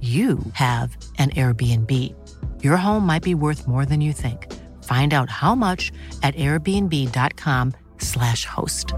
[0.00, 2.14] you have an Airbnb.
[2.62, 4.46] Your home might be worth more than you think.
[4.84, 5.90] Find out how much
[6.22, 8.94] at airbnb.com/slash host.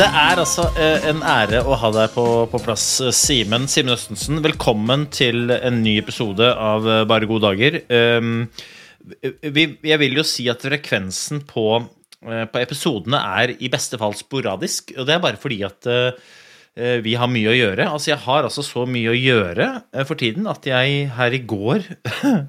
[0.00, 3.92] Det er altså eh, en ære å ha deg på, på plass, eh, Simen Simen
[3.92, 4.38] Østensen.
[4.40, 7.76] Velkommen til en ny episode av eh, Bare gode dager.
[7.92, 8.46] Um,
[9.22, 11.66] jeg vil jo si at frekvensen på,
[12.26, 14.94] eh, på episodene er i beste fall sporadisk.
[14.98, 16.30] Og det er bare fordi at eh,
[17.04, 17.88] vi har mye å gjøre.
[17.90, 21.42] Altså, jeg har altså så mye å gjøre eh, for tiden at jeg her i
[21.42, 21.86] går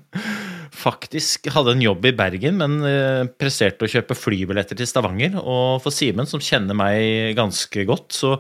[0.82, 5.38] faktisk hadde en jobb i Bergen, men eh, presterte å kjøpe flybilletter til Stavanger.
[5.42, 8.38] Og for Simen, som kjenner meg ganske godt, så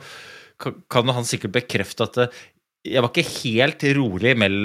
[0.61, 2.41] kan han sikkert bekrefte at eh,
[2.87, 4.55] jeg var ikke helt rolig mell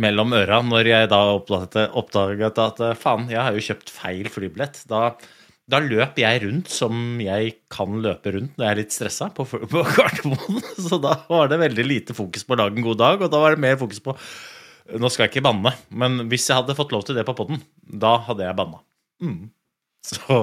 [0.00, 4.82] mellom øra når jeg da oppdaget, at eh, faen, jeg har jo kjøpt feil flybillett.
[4.90, 5.14] Da,
[5.72, 9.46] da løp jeg rundt som jeg kan løpe rundt når jeg er litt stressa på,
[9.48, 10.60] på Gardermoen.
[10.88, 13.40] Så da var det veldig lite fokus på å lage en god dag, og da
[13.40, 14.16] var det mer fokus på
[14.98, 17.60] Nå skal jeg ikke banne, men hvis jeg hadde fått lov til det på poden,
[17.86, 18.80] da hadde jeg banna.
[19.22, 19.46] Mm.
[20.10, 20.38] Så,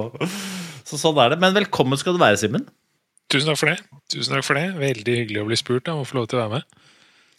[0.87, 1.37] så sånn er det.
[1.43, 2.63] Men velkommen skal du være, Simen.
[3.29, 3.99] Tusen takk for det.
[4.09, 4.69] Tusen takk for det.
[4.79, 6.79] Veldig hyggelig å bli spurt om å få lov til å være med.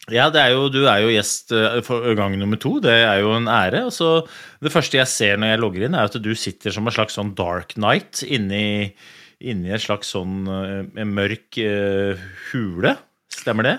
[0.08, 2.78] Ja, det er jo, du er jo gjest eh, for gang nummer to.
[2.82, 3.84] Det er jo en ære.
[3.90, 4.22] Og så
[4.64, 7.18] det første jeg ser når jeg logger inn, er at du sitter som en slags
[7.18, 8.94] sånn dark night inni,
[9.44, 12.96] inni en slags sånn eh, en mørk uh, hule.
[13.30, 13.76] Stemmer det?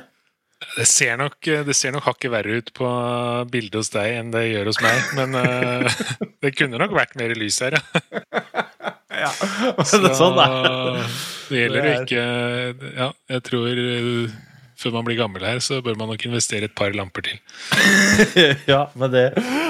[0.75, 2.89] Det ser nok, det ser nok hakket verre ut på
[3.51, 6.01] bildet hos deg enn det gjør hos meg, men uh,
[6.45, 7.81] det kunne nok vært mer lys her, ja.
[9.89, 11.01] Så, sånn er det.
[11.49, 12.21] det gjelder å ikke
[12.95, 13.81] Ja, jeg tror
[14.81, 17.37] før man blir gammel her, så bør man nok investere et par lamper til.
[18.73, 19.25] ja, men det,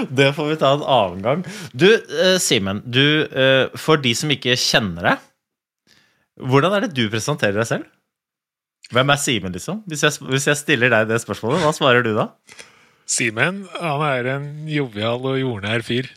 [0.10, 1.44] det får vi ta en annen gang.
[1.76, 5.28] Du, eh, Simen, du, eh, for de som ikke kjenner deg,
[6.42, 7.90] hvordan er det du presenterer deg selv?
[8.92, 9.84] Hvem er Simen, liksom?
[9.88, 12.30] Hvis jeg, hvis jeg stiller deg det spørsmålet, hva svarer du da?
[13.12, 16.08] Simen, han er en jovial og jordnær fyr,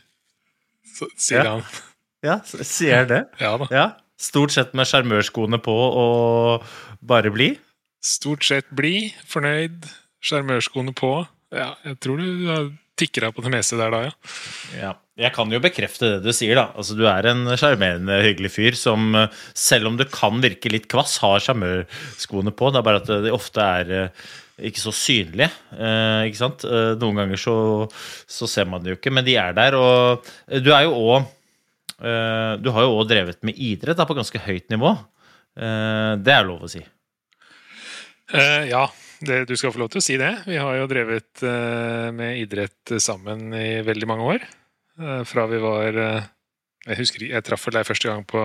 [0.94, 1.56] så, sier Ja.
[1.58, 1.82] han.
[2.24, 3.24] Ja, sier det?
[3.42, 3.66] Ja da.
[3.74, 3.84] Ja,
[4.24, 6.62] Stort sett med sjarmørskoene på og
[7.04, 7.58] bare blid?
[8.04, 9.86] Stort sett blid, fornøyd,
[10.24, 11.14] sjarmørskoene på.
[11.54, 12.66] Ja, jeg tror du har
[13.00, 14.14] tikker av på det meste der da, ja.
[14.76, 14.92] Ja.
[15.14, 16.64] Jeg kan jo bekrefte det du sier, da.
[16.74, 20.88] Altså, du er en sjarmerende, hyggelig fyr som, eh, selv om du kan virke litt
[20.90, 22.72] kvass, har sjarmørskoene på.
[22.74, 24.24] Det er bare at de ofte er eh,
[24.66, 25.52] ikke så synlige.
[25.70, 26.66] Eh, ikke sant?
[26.66, 27.54] Eh, noen ganger så,
[28.26, 29.78] så ser man det jo ikke, men de er der.
[29.78, 34.08] Og eh, du er jo òg eh, Du har jo òg drevet med idrett da,
[34.10, 34.96] på ganske høyt nivå.
[35.54, 36.82] Eh, det er lov å si.
[38.32, 38.84] Eh, ja,
[39.24, 40.30] det, du skal få lov til å si det.
[40.48, 44.46] Vi har jo drevet uh, med idrett sammen i veldig mange år.
[45.00, 48.42] Uh, fra vi var Jeg husker jeg traff vel deg første gang på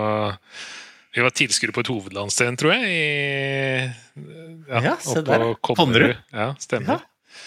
[1.14, 2.90] Vi var tilskuere på et hovedlandstren, tror jeg.
[2.90, 4.24] I,
[4.70, 5.46] Ja, se der.
[5.66, 6.18] Konnerud.
[6.34, 7.06] Ja, stemmer.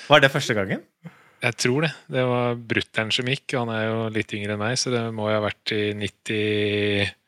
[0.09, 0.87] Var det første gangen?
[1.43, 1.91] Jeg tror det.
[2.12, 3.56] Det var brutter'n som gikk.
[3.59, 7.19] Han er jo litt yngre enn meg, så det må jo ha vært i 90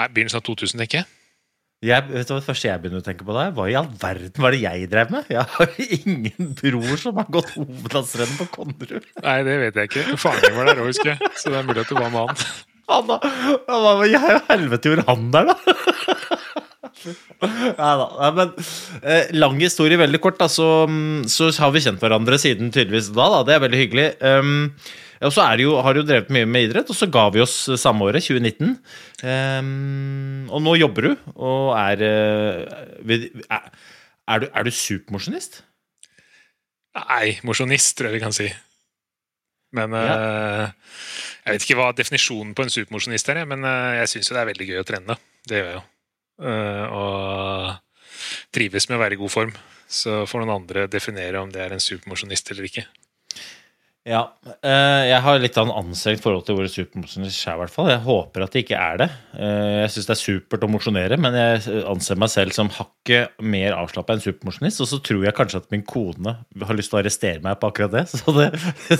[0.00, 1.08] Nei, begynnelsen av 2000, tenker jeg.
[1.80, 3.46] Jeg, vet du hva det første jeg begynner å tenke på da?
[3.56, 5.28] Hva i all verden var det jeg drev med?
[5.32, 9.06] Jeg har ingen bror som har gått hovedlandsrennet på Konnerud.
[9.24, 10.18] Nei, det vet jeg ikke.
[10.20, 11.30] Faren var der òg, husker jeg.
[11.40, 12.60] Så det er mulig at du var med han.
[13.70, 15.56] Hva i helvete gjorde han der, da?
[17.40, 18.06] Nei da.
[18.12, 18.52] Nei, men
[19.00, 23.08] eh, lang historie veldig kort, da, så, mm, så har vi kjent hverandre siden tydeligvis
[23.16, 23.30] da.
[23.38, 23.40] da.
[23.48, 24.08] Det er veldig hyggelig.
[24.20, 24.66] Um,
[25.20, 28.06] og så jo, har du drevet mye med idrett, og så ga vi oss samme
[28.08, 28.72] året, 2019.
[29.20, 33.66] Um, og nå jobber du, og er eh, Er,
[34.30, 35.60] er du, er du supermosjonist?
[36.96, 38.48] Nei, mosjonist, tror jeg vi kan si.
[39.76, 40.72] Men uh,
[41.44, 44.42] jeg vet ikke hva definisjonen på en supermosjonist er, men uh, jeg syns jo det
[44.42, 45.18] er veldig gøy å trene.
[45.46, 45.84] Det gjør jeg jo.
[46.40, 48.24] Uh, og
[48.56, 49.54] trives med å være i god form.
[49.90, 52.88] Så får noen andre definere om det er en supermosjonist eller ikke.
[54.10, 54.20] Ja.
[54.66, 57.90] Eh, jeg har litt av en anstrengt forhold til ordet supermosjonist i hvert fall.
[57.92, 59.08] Jeg håper at det ikke er det.
[59.38, 63.38] Eh, jeg syns det er supert å mosjonere, men jeg anser meg selv som hakket
[63.38, 64.82] mer avslappa enn supermosjonist.
[64.82, 67.70] Og så tror jeg kanskje at min kone har lyst til å arrestere meg på
[67.70, 68.04] akkurat det.
[68.20, 68.48] Så det,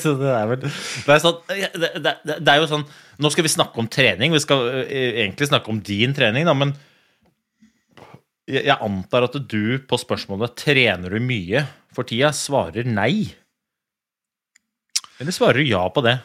[0.01, 2.87] så det er vel det er, sånn, det, det er jo sånn
[3.21, 4.33] Nå skal vi snakke om trening.
[4.33, 6.73] Vi skal eh, egentlig snakke om din trening, da, men
[8.51, 13.35] jeg antar at du på spørsmålet 'trener du mye for tida?' svarer nei.
[15.21, 16.17] Eller svarer du ja på det?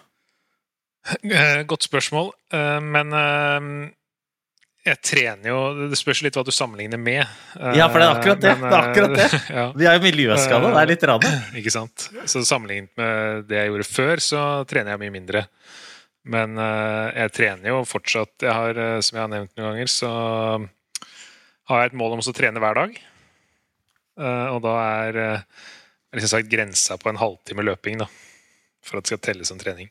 [1.05, 2.31] Eh, godt spørsmål.
[2.53, 3.67] Eh, men eh,
[4.85, 7.25] jeg trener jo Det spørs litt hva du sammenligner med.
[7.75, 8.53] Ja, for det er akkurat det.
[8.61, 9.41] Men, det, er akkurat det.
[9.57, 9.65] Ja.
[9.75, 10.71] Vi er jo miljøskada.
[10.71, 11.27] Det er litt rart.
[11.59, 12.07] Ikke sant.
[12.29, 15.45] Så sammenlignet med det jeg gjorde før, så trener jeg mye mindre.
[16.25, 20.09] Men jeg trener jo fortsatt jeg har, Som jeg har nevnt noen ganger, så
[21.69, 22.95] har jeg et mål om å trene hver dag.
[24.53, 25.19] Og da er
[26.15, 28.09] liksom sagt grensa på en halvtime løping, da
[28.85, 29.89] for at det skal telle som trening?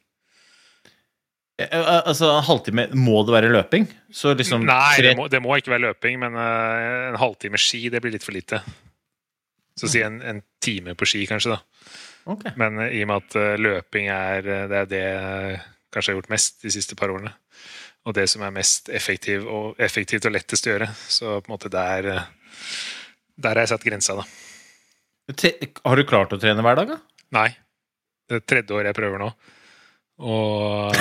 [1.59, 3.87] Eh, eh, altså, en halvtime Må det være løping?
[4.11, 8.03] Liksom Nei, det må, det må, ikke være løping, men uh, en halvtime ski det
[8.03, 8.59] blir litt for lite.
[9.79, 11.55] Så si en, en time på ski, kanskje.
[11.55, 11.95] da.
[12.35, 12.55] Okay.
[12.59, 15.63] Men uh, i og med at uh, løping er det er det jeg
[15.95, 17.31] kanskje har gjort mest de siste par årene,
[18.05, 21.55] og det som er mest effektiv og, effektivt og lettest å gjøre, så på en
[21.55, 22.09] måte der,
[23.39, 24.27] der har jeg satt grensa, da.
[25.87, 26.99] Har du klart å trene hver dag, da?
[27.39, 27.53] Nei.
[28.29, 29.29] Det er tredje året jeg prøver nå.
[30.25, 30.95] Og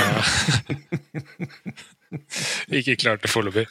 [2.79, 3.65] ikke klart det foreløpig.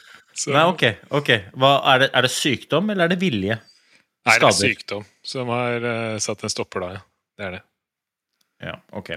[0.49, 0.83] Nei, ok.
[1.19, 1.39] okay.
[1.59, 3.55] Hva, er, det, er, det, sykdom, eller er det vilje?
[4.23, 7.01] Nei, det er sykdom som har uh, satt en stopper da, ja.
[7.37, 7.63] Det er det.
[8.63, 9.09] Ja, ok.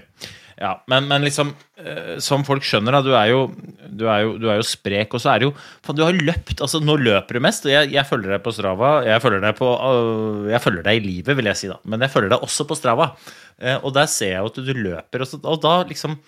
[0.57, 3.41] Ja, men, men liksom, uh, som folk skjønner, da, du er, jo,
[3.87, 5.53] du, er jo, du er jo sprek, og så er det jo
[5.85, 8.55] faen, Du har løpt, altså nå løper du mest, og jeg, jeg følger deg på
[8.57, 8.91] Strava.
[9.07, 11.77] Jeg følger deg, på, uh, jeg følger deg i livet, vil jeg si, da.
[11.85, 13.13] Men jeg følger deg også på Strava.
[13.61, 16.19] Uh, og der ser jeg jo at du løper, og, så, og da liksom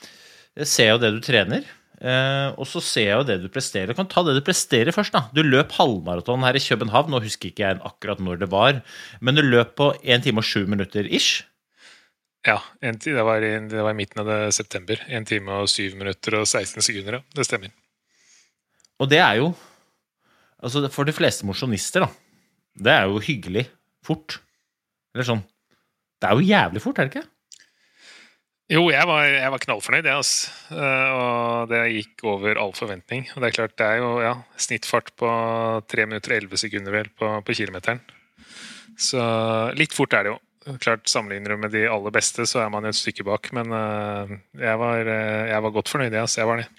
[0.59, 1.67] ser jeg jo det du trener.
[1.99, 3.91] Uh, og så ser jeg jo det du presterer.
[3.91, 5.11] Du kan ta det du presterer først.
[5.15, 5.25] da.
[5.35, 7.11] Du løp halvmaraton her i København.
[7.11, 8.79] Nå husker ikke jeg akkurat når det var,
[9.19, 11.48] men du løp på 1 time og 7 minutter ish.
[12.47, 15.01] Ja, en, det, var i, det var i midten av september.
[15.11, 17.25] 1 time og 7 minutter og 16 sekunder, ja.
[17.35, 17.73] Det stemmer.
[18.99, 19.51] Og det er jo
[20.59, 22.09] Altså, for de fleste mosjonister, da.
[22.83, 23.61] Det er jo hyggelig
[24.03, 24.41] fort.
[25.15, 25.43] Eller sånn
[26.19, 27.29] Det er jo jævlig fort, er det ikke?
[28.69, 30.51] Jo, jeg var, jeg var knallfornøyd, jeg, altså.
[30.75, 33.23] Og det gikk over all forventning.
[33.33, 35.31] Og det er klart, det er jo ja, snittfart på
[35.95, 38.03] 3 minutter og 11 sekunder vel på, på kilometeren.
[38.99, 39.23] Så
[39.79, 40.37] litt fort er det jo
[40.83, 43.51] klart Sammenligner du med de aller beste, så er man et stykke bak.
[43.55, 46.47] Men uh, jeg, var, uh, jeg, var, godt fornøyd, jeg.
[46.49, 46.69] Var det.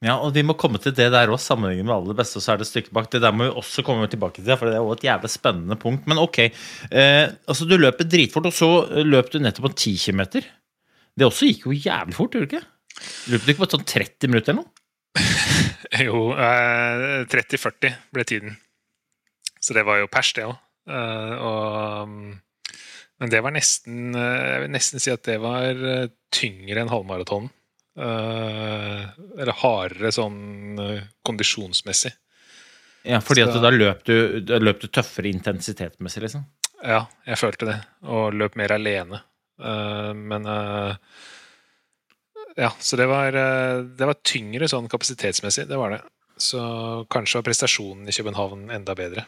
[0.00, 1.40] Ja, og vi må komme til det der òg.
[1.42, 3.10] Sammenlignet med aller beste, så er det et stykke bak.
[3.12, 5.76] Det der må vi også komme tilbake til, for det er også et jævlig spennende
[5.80, 6.06] punkt.
[6.08, 8.70] Men ok, eh, altså du løper dritfort, og så
[9.04, 10.22] løp du nettopp en 10 km.
[11.20, 12.64] Det også gikk jo jævlig fort, gjorde du ikke?
[13.32, 14.72] Løp du ikke på sånn 30 minutter eller noe?
[16.06, 18.56] jo, eh, 30-40 ble tiden.
[19.60, 20.56] Så det var jo pers, det òg.
[20.90, 22.14] Uh, og um,
[23.20, 26.92] men det var nesten eh, Jeg vil nesten si at det var eh, tyngre enn
[26.92, 27.50] halvmaratonen.
[28.00, 30.78] Eller hardere sånn
[31.26, 32.12] kondisjonsmessig.
[33.02, 34.14] Ja, fordi at da løp du,
[34.46, 36.46] da løp du tøffere intensitetmessig, liksom?
[36.86, 37.74] Ja, jeg følte det.
[38.06, 39.20] Og løp mer alene.
[40.16, 40.48] Men
[42.56, 43.36] Ja, så det var,
[43.84, 45.66] det var tyngre sånn kapasitetsmessig.
[45.68, 46.00] Det var det.
[46.40, 46.62] Så
[47.10, 49.26] kanskje var prestasjonen i København enda bedre.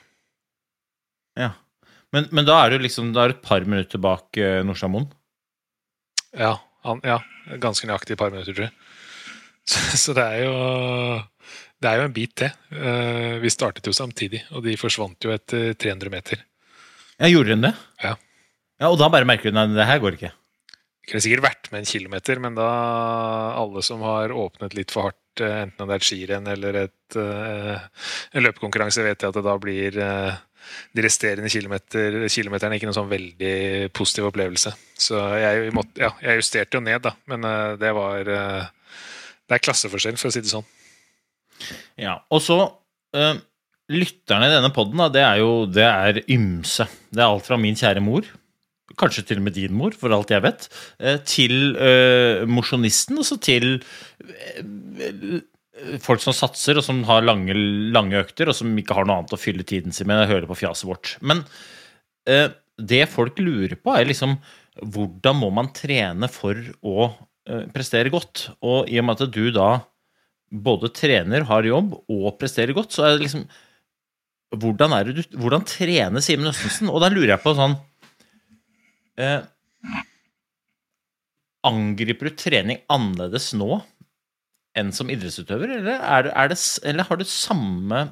[1.36, 1.50] Ja.
[2.12, 5.08] Men, men, da er du liksom da er du et par minutter bak uh, Norsamoen?
[6.36, 7.20] Ja, han, ja.
[7.60, 8.76] Ganske nøyaktig et par minutter, tror jeg.
[9.72, 10.54] Så, så, det er jo
[11.78, 12.50] Det er jo en bit til.
[12.74, 16.42] Uh, vi startet jo samtidig, og de forsvant jo etter 300 meter.
[17.18, 17.72] Ja, Gjorde de det?
[18.02, 18.16] Ja.
[18.82, 18.90] ja.
[18.90, 20.32] Og da bare merker du at det her går ikke?
[21.02, 22.68] Jeg kunne sikkert vært med en kilometer, men da
[23.58, 27.16] alle som har åpnet litt for hardt, eh, enten det er et skirenn eller et,
[27.18, 30.36] uh, en løpekonkurranse, vet jeg at det da blir uh,
[30.92, 33.54] de resterende kilometer, kilometerne ikke noen sånn veldig
[33.96, 34.74] positiv opplevelse.
[34.98, 38.98] Så jeg, måtte, ja, jeg justerte jo ned, da, men uh, det var uh,
[39.48, 40.68] Det er klasseforskjell, for å si det sånn.
[42.00, 43.34] Ja, og så uh,
[43.92, 46.86] Lytterne i denne poden, det er jo det er ymse.
[47.12, 48.24] Det er alt fra min kjære mor,
[48.96, 50.64] kanskje til og med din mor, for alt jeg vet,
[51.28, 51.74] til
[52.48, 53.80] mosjonisten, og så til
[56.02, 57.54] folk som satser, og som har lange,
[57.94, 60.24] lange, økter, og som ikke har noe annet å fylle tiden sin med.
[60.24, 61.14] Jeg hører på fjaset vårt.
[61.24, 61.44] Men
[62.30, 62.48] eh,
[62.78, 64.36] det folk lurer på, er liksom
[64.80, 68.48] hvordan må man trene for å eh, prestere godt.
[68.64, 69.70] Og i og med at du da
[70.52, 73.46] både trener, har jobb og presterer godt, så er det liksom
[74.52, 76.90] Hvordan, er det du, hvordan trener Simen Østensen?
[76.92, 77.72] Og da lurer jeg på sånn
[79.16, 79.38] eh,
[81.64, 83.78] Angriper du trening annerledes nå
[84.78, 88.06] enn som idrettsutøver, eller, er det, er det, eller har du samme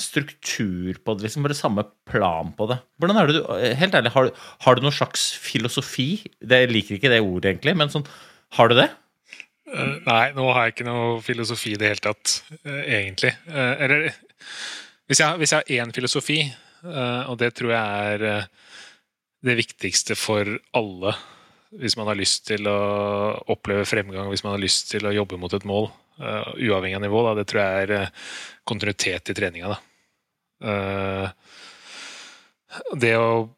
[0.00, 2.78] struktur på det, liksom, bare samme plan på det.
[3.00, 3.42] Hvordan er det du,
[3.80, 4.30] Helt ærlig, har,
[4.64, 6.08] har du noen slags filosofi?
[6.40, 8.06] Det, jeg liker ikke det ordet, egentlig, men sånn,
[8.58, 8.88] har du det?
[9.70, 13.34] Uh, nei, nå har jeg ikke noe filosofi i det hele tatt, uh, egentlig.
[13.50, 14.08] Uh, eller
[15.10, 16.42] hvis jeg, hvis jeg, har én filosofi,
[16.80, 18.46] og det tror jeg er
[19.44, 20.48] det viktigste for
[20.78, 21.10] alle
[21.78, 22.78] hvis man har lyst til å
[23.52, 27.22] oppleve fremgang, hvis man har lyst til å jobbe mot et mål, uavhengig av nivå,
[27.24, 28.26] da, det tror jeg er
[28.68, 29.76] kontinuitet i treninga.
[30.60, 31.30] Uh,
[33.00, 33.48] det å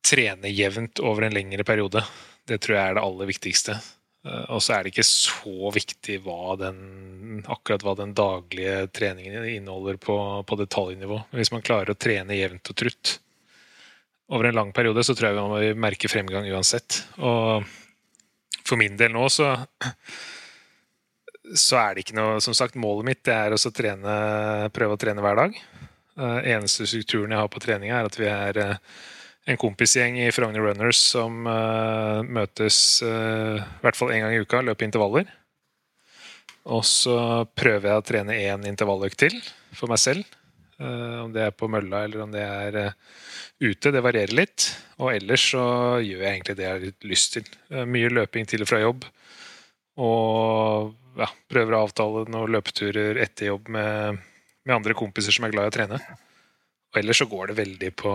[0.00, 2.02] trene jevnt over en lengre periode,
[2.48, 3.76] det tror jeg er det aller viktigste.
[4.24, 9.44] Uh, og så er det ikke så viktig hva den, akkurat hva den daglige treningen
[9.44, 10.16] inneholder på,
[10.48, 11.22] på detaljnivå.
[11.36, 13.18] Hvis man klarer å trene jevnt og trutt
[14.30, 17.02] over en lang periode, så tror jeg man må merke fremgang uansett.
[17.18, 17.66] Og
[18.62, 19.54] for min del nå så
[21.56, 24.16] så er det ikke noe Som sagt, målet mitt det er å trene,
[24.74, 25.56] prøve å trene hver dag.
[26.20, 28.98] Uh, eneste strukturen jeg har på treninga, er at vi er uh,
[29.50, 33.12] en kompisgjeng i Frogner Runners som uh, møtes i
[33.82, 35.30] hvert fall én gang i uka, løper intervaller.
[36.70, 37.16] Og så
[37.56, 39.38] prøver jeg å trene én intervalløkt til
[39.72, 40.39] for meg selv.
[40.80, 42.78] Om det er på mølla eller om det er
[43.60, 44.70] ute, det varierer litt.
[45.00, 45.64] Og ellers så
[46.00, 47.50] gjør jeg egentlig det jeg har litt lyst til.
[47.86, 49.04] mye løping til og fra jobb.
[50.00, 54.20] Og ja, prøver å avtale noen løpeturer etter jobb med,
[54.64, 56.00] med, andre kompiser som er glad i å trene.
[56.90, 58.14] Og ellers så går det veldig på,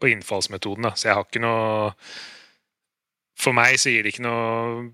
[0.00, 0.88] på innfallsmetoden.
[0.88, 0.94] Da.
[0.96, 1.92] Så jeg har ikke noe
[3.42, 4.90] For meg så gir det ikke noe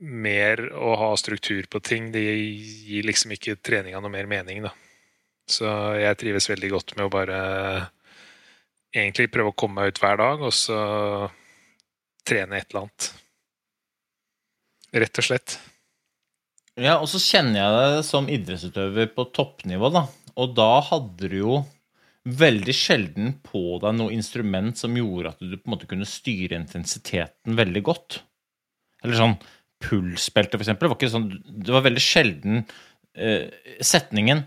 [0.00, 2.08] mer å ha struktur på ting.
[2.14, 4.72] Det gir liksom ikke treninga noe mer mening, da.
[5.48, 7.40] Så jeg trives veldig godt med å bare
[8.94, 10.78] egentlig prøve å komme meg ut hver dag, og så
[12.26, 13.10] trene et eller annet.
[15.00, 15.58] Rett og slett.
[16.80, 20.06] Ja, og så kjenner jeg deg som idrettsutøver på toppnivå, da.
[20.40, 21.60] Og da hadde du jo
[22.30, 26.58] veldig sjelden på deg noe instrument som gjorde at du på en måte kunne styre
[26.58, 28.20] intensiteten veldig godt.
[29.04, 29.36] Eller sånn
[29.80, 30.90] pulsbelte, for eksempel.
[30.90, 31.30] Det var, sånn,
[31.64, 32.64] det var veldig sjelden
[33.16, 33.48] eh,
[33.80, 34.44] setningen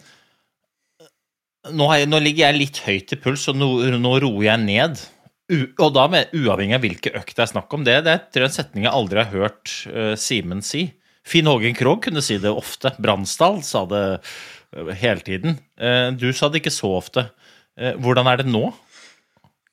[1.71, 3.69] nå, jeg, nå, ligger jeg litt høyt i puls, og nå,
[4.01, 5.03] nå roer jeg ned.
[5.51, 7.85] U, og da med uavhengig av hvilke økt det er snakk om.
[7.87, 10.87] Det, det er en setning jeg aldri har hørt uh, Simen si.
[11.27, 12.93] Finn Hågen Krogh kunne si det ofte.
[13.03, 15.59] Bransdal sa det uh, hele tiden.
[15.79, 17.29] Uh, du sa det ikke så ofte.
[17.73, 18.67] Hvordan er det nå?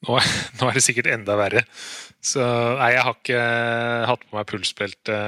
[0.07, 0.15] Nå,
[0.57, 1.67] nå er det sikkert enda verre.
[2.25, 2.41] Så
[2.77, 3.43] nei, jeg har ikke
[4.09, 5.19] hatt på meg pulsbelte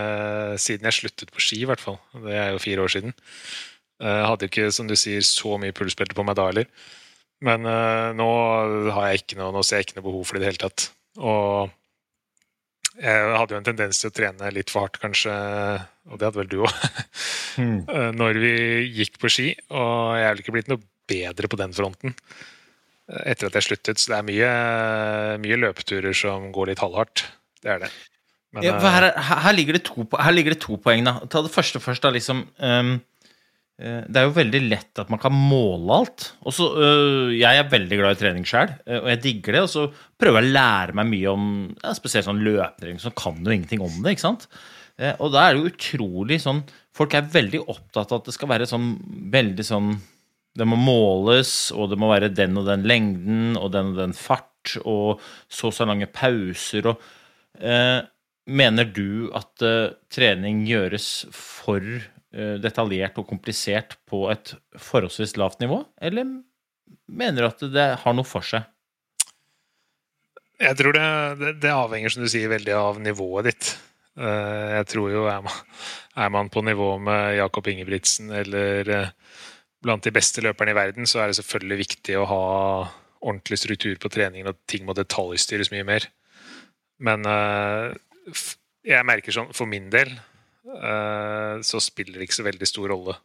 [0.61, 1.99] siden jeg sluttet på ski, i hvert fall.
[2.25, 3.14] Det er jo fire år siden.
[4.02, 6.66] Jeg hadde ikke, som du sier, så mye pulsbelte på meg da heller.
[7.42, 7.66] Men
[8.18, 8.26] nå,
[8.94, 10.62] har jeg ikke noe, nå ser jeg ikke noe behov for det i det hele
[10.62, 10.88] tatt.
[11.23, 11.71] Og
[13.00, 15.32] jeg hadde jo en tendens til å trene litt for hardt, kanskje,
[16.11, 16.73] og det hadde vel du òg,
[17.62, 17.78] mm.
[17.88, 18.54] Eh, når vi
[19.00, 19.49] gikk på ski.
[19.73, 23.71] Og jeg er vel ikke blitt noe bedre på den fronten eh, etter at jeg
[23.71, 24.02] sluttet.
[24.02, 24.50] Så det er mye,
[25.44, 27.25] mye løpeturer som går litt halvhardt.
[27.64, 27.92] Det er det.
[28.52, 31.06] Men, ja, her, her, ligger to, her, ligger det to, poeng.
[31.09, 31.16] da.
[31.32, 32.04] Ta det første først.
[32.04, 32.44] da, liksom...
[32.61, 33.12] Um Eh,
[33.82, 36.26] det er jo veldig lett at man kan måle alt.
[36.46, 39.62] Også, øh, jeg er veldig glad i trening sjøl, øh, og jeg digger det.
[39.64, 39.86] Og så
[40.20, 41.48] prøver jeg å lære meg mye om
[41.80, 44.14] ja, spesielt sånn løpetrening, så kan jo ingenting om det.
[44.14, 44.46] ikke sant?
[45.00, 46.62] Eh, og da er det jo utrolig sånn
[46.92, 48.90] Folk er veldig opptatt av at det skal være sånn
[49.32, 49.86] veldig sånn
[50.60, 54.12] Det må måles, og det må være den og den lengden og den og den
[54.12, 57.06] fart, og så og så lange pauser og
[57.58, 58.00] øh,
[58.52, 59.62] Mener du at
[60.10, 66.24] trening gjøres for Eh, detaljert og komplisert på et forholdsvis lavt nivå, eller
[67.06, 68.64] mener du at det har noe for seg?
[70.62, 71.06] Jeg tror det,
[71.40, 73.72] det, det avhenger, som du sier, veldig av nivået ditt.
[74.20, 75.62] Eh, jeg tror jo er man,
[76.24, 79.38] er man på nivå med Jakob Ingebrigtsen eller eh,
[79.82, 82.42] blant de beste løperne i verden, så er det selvfølgelig viktig å ha
[83.22, 86.06] ordentlig struktur på treningen, og ting må detaljstyres mye mer.
[87.02, 87.26] Men
[88.86, 90.31] jeg merker sånn for min del Eh,
[90.62, 93.16] så spiller det ikke så veldig stor rolle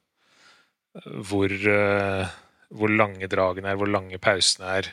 [1.05, 2.35] hvor, eh,
[2.73, 4.91] hvor lange dragene er, hvor lange pausene er,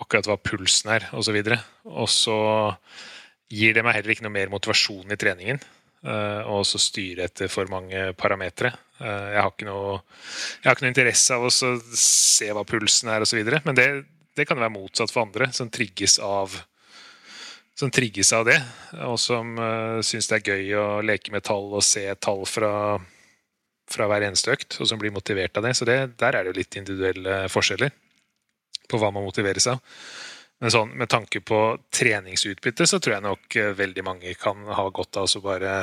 [0.00, 1.40] akkurat hva pulsen er, osv.
[1.84, 2.38] Og så
[3.50, 5.60] gir det meg heller ikke noe mer motivasjon i treningen.
[6.48, 8.70] Og så styre etter for mange parametere.
[8.96, 9.98] Jeg, har ikke noe,
[10.64, 13.42] har ikke noe interesse av å se hva pulsen er osv.
[13.66, 13.88] Men det,
[14.38, 16.56] det kan være motsatt for andre, som trigges av
[17.80, 18.58] som trigges av det,
[19.06, 22.98] og som uh, syns det er gøy å leke med tall og se tall fra,
[23.88, 25.72] fra hver eneste økt, og som blir motivert av det.
[25.78, 27.94] Så det, der er det jo litt individuelle forskjeller
[28.90, 29.80] på hva man motiveres av.
[30.60, 31.60] Men sånn, med tanke på
[31.94, 35.74] treningsutbytte så tror jeg nok uh, veldig mange kan ha godt av å bare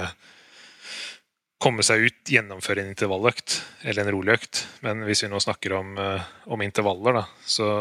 [1.57, 4.67] komme seg ut, gjennomføre en intervalløkt eller en rolig økt.
[4.85, 7.71] Men hvis vi nå snakker om, uh, om intervaller, da, så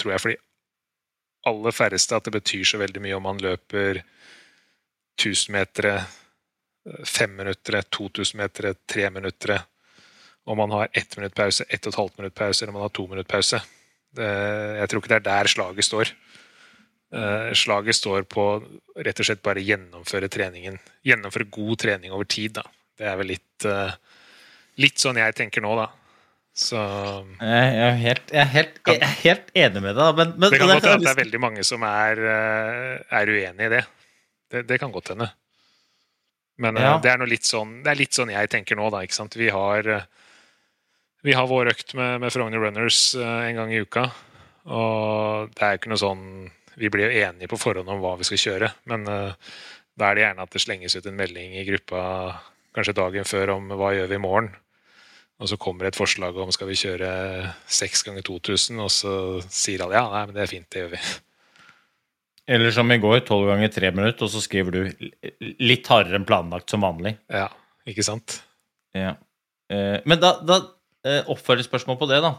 [0.00, 0.45] tror jeg for de
[1.46, 4.02] aller færreste at det betyr så veldig mye om man løper
[5.16, 6.02] 1000 meter,
[6.86, 9.58] 5 minutter, 2000 meter, 3 minutter.
[10.46, 12.86] Om man har ett minutt pause, ett og et halvt minutt pause, eller om man
[12.86, 13.60] har to minutt pause.
[14.16, 16.12] Jeg tror ikke det er der slaget står.
[17.14, 18.44] Uh, slaget står på
[18.98, 20.78] rett og slett bare gjennomføre treningen.
[21.06, 22.64] Gjennomføre god trening over tid, da.
[22.96, 23.94] Det er vel litt, uh,
[24.82, 25.86] litt sånn jeg tenker nå, da.
[26.56, 26.78] Så
[27.36, 30.12] Jeg er helt, jeg er helt, jeg er helt enig med deg.
[30.16, 33.32] Men, men, det kan godt hende at det er veldig mange som er, eh, er
[33.32, 33.82] uenig i det.
[34.54, 34.62] det.
[34.70, 34.78] det.
[34.80, 35.28] kan godt hende.
[36.64, 36.94] Men ja.
[37.04, 39.04] det, er litt sånn, det er litt sånn jeg tenker nå, da.
[39.04, 39.36] ikke sant?
[39.36, 39.90] Vi har,
[41.28, 44.08] vi har vår økt med, med Frogner Runners en gang i uka.
[44.72, 46.24] Og det er ikke noe sånn
[46.80, 50.24] Vi blir jo enige på forhånd om hva vi skal kjøre, men da er det
[50.24, 52.00] gjerne at det slenges ut en melding i gruppa
[52.76, 54.50] kanskje dagen før om hva gjør vi i morgen.
[55.36, 57.08] Og så kommer et forslag om skal vi kjøre
[57.68, 59.12] seks ganger 2000, og så
[59.52, 61.02] sier alle ja, nei, men det er fint, det gjør vi.
[62.56, 66.28] Eller som i går, tolv ganger tre minutter, og så skriver du litt hardere enn
[66.28, 67.16] planlagt som vanlig.
[67.32, 67.50] Ja,
[67.90, 68.38] ikke sant?
[68.96, 69.16] Ja.
[69.72, 70.60] Eh, men da, da
[71.04, 72.36] eh, oppfølgingsspørsmål på det, da.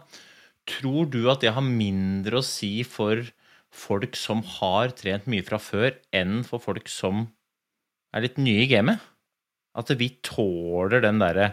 [0.67, 3.21] Tror du at det har mindre å si for
[3.77, 7.27] folk som har trent mye fra før, enn for folk som
[8.15, 9.03] er litt nye i gamet?
[9.77, 11.51] At vi tåler den derre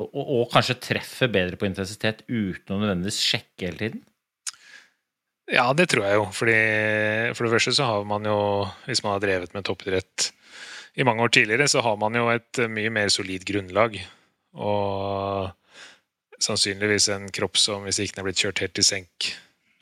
[0.00, 4.04] og, og, kanskje treffer bedre på intensitet uten å nødvendigvis sjekke hele tiden?
[5.52, 6.26] Ja, det tror jeg jo.
[6.32, 6.58] Fordi,
[7.36, 8.38] for det første så har man jo,
[8.86, 10.30] hvis man har drevet med toppidrett
[10.96, 13.98] i mange år tidligere, så har man jo et mye mer solid grunnlag.
[14.56, 15.50] Og
[16.42, 19.32] sannsynligvis en kropp som, hvis ikke den er blitt kjørt helt til senk,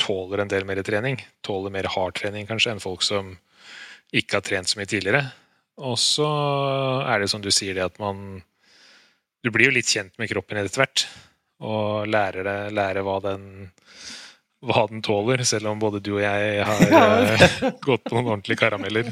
[0.00, 1.21] tåler en del mer trening.
[1.47, 3.37] Tåler mer hardtrening kanskje enn folk som
[4.17, 5.23] ikke har trent så mye tidligere.
[5.80, 6.28] Og så
[7.06, 8.41] er det som du sier, det at man
[9.41, 11.07] Du blir jo litt kjent med kroppen etter hvert.
[11.65, 13.69] Og lærer, det, lærer hva, den,
[14.65, 18.61] hva den tåler, selv om både du og jeg har uh, gått på noen ordentlige
[18.61, 19.09] karameller.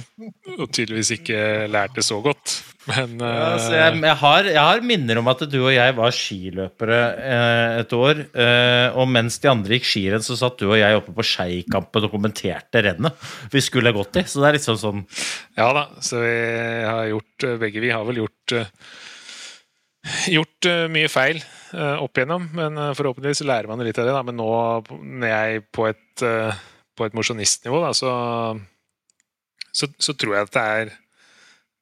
[0.57, 1.41] Og tydeligvis ikke
[1.73, 2.59] lært det så godt.
[2.88, 6.14] Men ja, altså jeg, jeg, har, jeg, har, minner om at du og jeg var
[6.17, 8.23] skiløpere eh, et år.
[8.97, 12.14] og mens de andre gikk skirenn, så satt du og jeg oppe på Skeikampen og
[12.17, 14.25] kommenterte rennet vi skulle gått i.
[14.25, 15.05] Så det er liksom sånn
[15.61, 16.33] Ja da, så vi
[16.88, 18.57] har gjort begge Vi har vel gjort
[20.31, 21.41] gjort mye feil
[21.75, 24.15] opp igjennom, men forhåpentligvis lærer man litt av det.
[24.15, 24.23] Da.
[24.25, 24.51] Men nå
[25.03, 26.23] når jeg på et,
[26.97, 28.13] på et mosjonistnivå, så,
[29.69, 30.95] så, så tror jeg at det er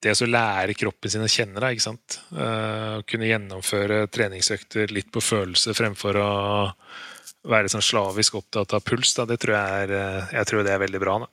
[0.05, 1.77] det å lære kroppen sin å kjenne deg.
[1.77, 2.19] ikke sant?
[2.31, 6.31] Uh, kunne gjennomføre treningsøkter litt på følelse fremfor å
[7.47, 9.15] være sånn slavisk opptatt av puls.
[9.17, 9.27] Da.
[9.29, 11.13] Det tror jeg, er, eh, jeg tror det er veldig bra.
[11.23, 11.29] Da.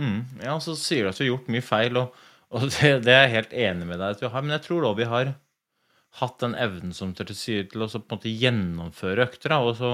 [0.00, 3.14] Mm, ja, så sier du at du har gjort mye feil, og, og det, det,
[3.14, 4.44] er jeg helt enig med deg at vi har.
[4.44, 5.32] Men jeg tror da vi har
[6.20, 9.54] hatt den evnen som du sier, til å på en måte gjennomføre økter.
[9.62, 9.92] Og så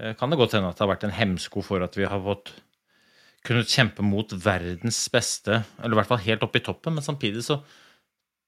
[0.00, 2.22] eh, kan det godt hende at det har vært en hemsko for at vi har
[2.24, 2.54] fått
[3.46, 7.44] kunnet kjempe mot verdens beste, eller i hvert fall helt oppe i toppen, men samtidig
[7.46, 7.60] så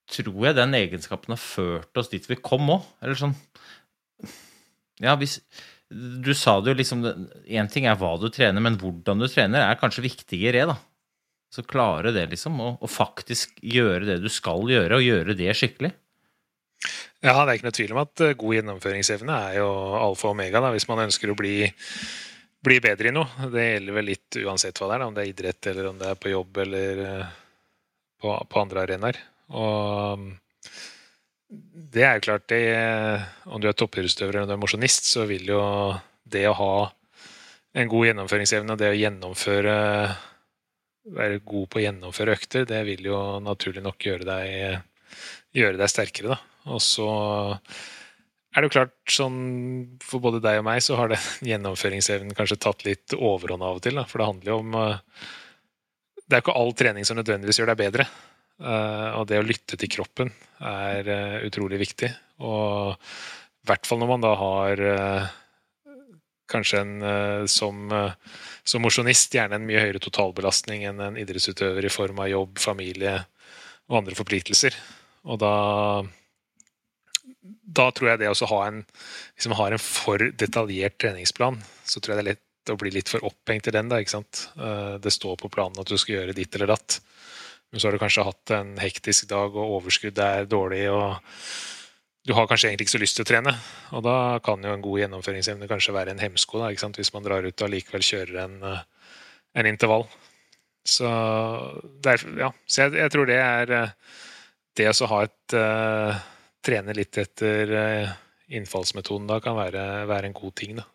[0.09, 2.87] tror jeg den egenskapen har ført oss dit vi kom òg.
[3.03, 3.35] Eller sånn
[4.99, 5.39] Ja, hvis
[5.89, 7.05] Du sa det jo liksom
[7.47, 10.75] Én ting er hva du trener, men hvordan du trener, er kanskje viktigere, da.
[11.49, 15.91] Så klare det, liksom, og, faktisk gjøre det du skal gjøre, og gjøre det skikkelig.
[17.25, 20.37] Ja, det er ikke noe tvil om at eh, god gjennomføringsevne er jo alfa og
[20.37, 21.55] omega da, hvis man ønsker å bli
[22.65, 23.49] bli bedre i noe.
[23.51, 25.99] Det gjelder vel litt uansett hva det er, da, om det er idrett eller om
[25.99, 27.33] det er på jobb eller eh,
[28.19, 29.19] på, på andre arenaer.
[29.55, 30.31] Og mm,
[31.95, 32.61] det er jo klart det
[33.49, 35.61] Om du er toppidrettsutøver eller om du er mosjonist, så vil jo
[36.29, 36.73] det å ha
[37.79, 39.77] en god gjennomføringsevne og det å gjennomføre
[41.05, 45.15] være god på å gjennomføre økter, det vil jo naturlig nok gjøre deg,
[45.55, 46.35] gjøre deg sterkere.
[46.35, 46.39] Da.
[46.75, 47.07] Og så
[48.49, 49.39] er det jo klart, sånn
[50.03, 53.85] for både deg og meg, så har den gjennomføringsevnen kanskje tatt litt overhånd av og
[53.85, 53.99] til.
[53.99, 54.05] Da.
[54.09, 55.27] For det handler jo om uh,
[56.25, 58.07] Det er ikke all trening som nødvendigvis gjør deg bedre.
[58.59, 60.33] Uh, og det å lytte til kroppen
[60.65, 62.09] er uh, utrolig viktig.
[62.43, 64.81] Og i hvert fall når man da har
[66.49, 67.91] kanskje en som,
[68.67, 73.19] som mosjonist gjerne en mye høyere totalbelastning enn en idrettsutøver i form av jobb, familie
[73.89, 74.77] og andre forpliktelser.
[75.29, 75.53] Og da
[77.69, 78.83] da tror jeg det å ha en,
[79.51, 83.09] man har en for detaljert treningsplan, så tror jeg det er lett, å bli litt
[83.09, 83.89] for opphengt i den.
[83.89, 84.43] da, ikke sant?
[84.59, 86.99] Eh, det står på planen at du skal gjøre ditt eller datt.
[87.69, 91.17] Men så har du kanskje hatt en hektisk dag, og overskuddet er dårlig, og
[92.27, 93.53] du har kanskje egentlig ikke så lyst til å trene.
[93.95, 97.47] Og da kan jo en god gjennomføringsevne kanskje være en hemsko, da, hvis man drar
[97.47, 99.13] ut og likevel kjører en, eh,
[99.61, 100.05] en intervall.
[100.85, 101.09] Så,
[102.03, 102.51] derfor, ja.
[102.67, 103.71] så jeg, jeg, tror det er
[104.79, 106.21] det å ha et uh,
[106.65, 108.13] Trene litt etter uh,
[108.55, 110.87] innfallsmetoden da kan være, være en god ting, da.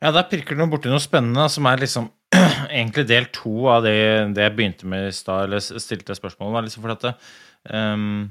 [0.00, 2.08] Ja, der pirker du borti noe spennende, som er liksom
[2.80, 3.96] egentlig del to av det,
[4.36, 6.68] det jeg begynte med i stad, eller stilte spørsmålet.
[6.68, 8.30] Liksom for, at um,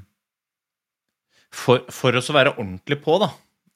[1.54, 3.30] for, for å være ordentlig på, da,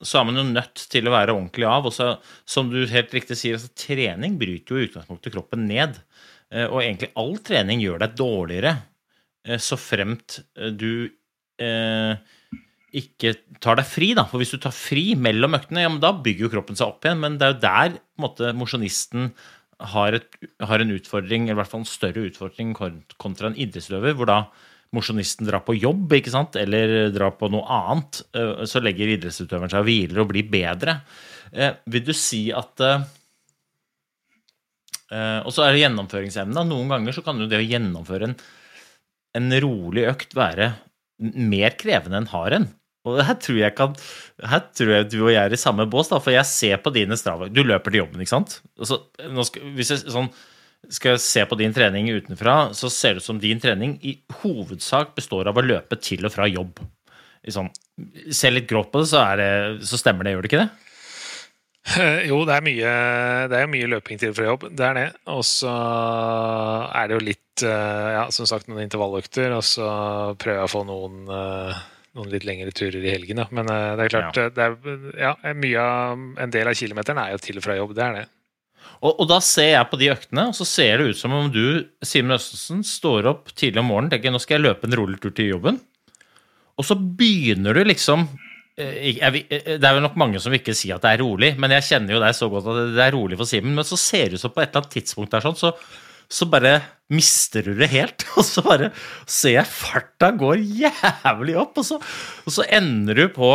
[0.05, 1.89] så er man jo nødt til å være ordentlig av.
[1.89, 2.11] Og så,
[2.49, 5.99] som du helt riktig sier, altså, trening bryter jo i utgangspunktet kroppen ned.
[6.53, 8.77] Uh, og egentlig all trening gjør deg dårligere,
[9.49, 10.41] uh, så fremt
[10.79, 11.11] du
[11.55, 11.71] du
[12.95, 14.25] ikke tar deg fri, da.
[14.31, 17.07] For hvis du tar fri mellom øktene, ja, men da bygger jo kroppen seg opp
[17.07, 17.21] igjen.
[17.23, 19.33] Men det er jo der på mosjonisten
[19.95, 20.19] har,
[20.63, 24.39] har, en utfordring, eller i hvert fall en større utfordring kontra en idrettsutøver, hvor da
[24.95, 26.57] mosjonisten drar på jobb ikke sant?
[26.61, 28.23] eller drar på noe annet.
[28.37, 30.99] Eh, så legger idrettsutøveren seg og hviler og blir bedre.
[31.53, 33.05] Eh, vil du si at eh,
[35.45, 36.67] Og så er det gjennomføringsevne.
[36.67, 38.39] Noen ganger så kan jo det å gjennomføre en,
[39.39, 40.73] en rolig økt være
[41.21, 42.67] mer krevende enn haren.
[43.05, 43.93] Og her tror jeg kan,
[44.49, 46.93] her tror jeg du og jeg er i samme bås, da, for jeg ser på
[46.95, 48.57] dine strava Du løper til jobben, ikke sant?
[48.81, 49.03] Så,
[49.51, 50.31] skal, hvis jeg sånn,
[50.93, 54.17] skal jeg se på din trening utenfra, så ser det ut som din trening i
[54.43, 56.83] hovedsak består av å løpe til og fra jobb.
[57.53, 57.69] Sånn,
[58.33, 59.51] se litt grått på det, så, det,
[59.85, 60.73] så stemmer det, gjør det ikke det?
[62.31, 62.93] Jo, det er mye,
[63.53, 64.69] det er mye løping til fra jobb.
[64.73, 65.09] Det er det.
[65.35, 69.89] Og så er det jo litt, eh, ja, som sagt, noen intervalløkter, og så
[70.41, 71.83] prøver jeg å få noen eh,
[72.15, 73.43] noen litt lengre turer i helgen.
[73.43, 73.49] Da.
[73.53, 74.49] Men det er klart, ja.
[74.55, 75.85] Det er, ja, mye
[76.45, 77.95] en del av kilometeren er jo til og fra jobb.
[77.99, 78.25] Det er det.
[79.01, 81.51] Og, og, da ser jeg på de øktene, og så ser det ut som om
[81.53, 85.21] du, Simen Østensen, står opp tidlig om morgenen tenker nå skal jeg løpe en rolig
[85.23, 85.81] tur til jobben.
[86.81, 88.25] Og så begynner du liksom
[88.81, 91.53] eh, jeg, det er vel nok mange som vil ikke si at det er rolig,
[91.61, 93.77] men jeg kjenner jo deg så godt at det er rolig for Simen.
[93.77, 95.77] Men så ser det ut som på et eller annet tidspunkt der sånn, så
[96.31, 96.79] så bare
[97.13, 98.25] mister du det helt.
[98.39, 98.91] Og så bare
[99.31, 101.99] ser jeg farta går jævlig opp, og så,
[102.45, 103.51] og så ender du på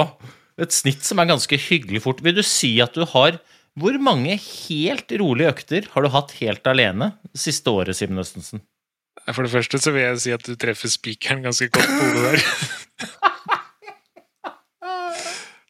[0.59, 2.21] et snitt som er ganske hyggelig fort.
[2.23, 3.39] Vil du si at du har
[3.79, 8.63] Hvor mange helt rolige økter har du hatt helt alene siste året, Simen Østensen?
[9.29, 12.29] For det første så vil jeg si at du treffer spikeren ganske godt på hodet
[12.29, 12.45] der.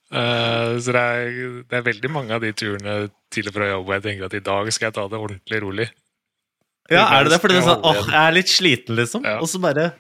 [0.10, 3.84] Uh, så det er, det er, veldig mange av de turene til og fra jobb
[3.86, 5.90] hvor jeg tenker at i dag skal jeg ta det ordentlig rolig.
[6.90, 7.42] Ja, er det det?
[7.44, 9.28] Fordi du sånn, åh, jeg er litt sliten, liksom.
[9.28, 9.36] Ja.
[9.44, 9.92] Og, så bare,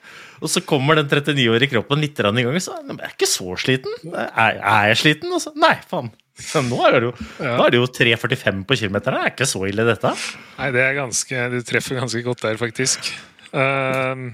[0.41, 3.59] og så kommer den 39-årige kroppen litt i gang, og så jeg er ikke så
[3.61, 3.93] sliten.
[4.09, 5.35] Er, er jeg sliten?
[5.35, 6.09] Og så, nei, faen.
[6.39, 7.11] Så nå er det jo,
[7.43, 7.67] ja.
[7.75, 9.19] jo 3,45 på kilometeren.
[9.19, 10.13] Det er ikke så ille, dette.
[10.57, 13.11] Nei, det er ganske Du treffer ganske godt der, faktisk.
[13.53, 14.29] Uh,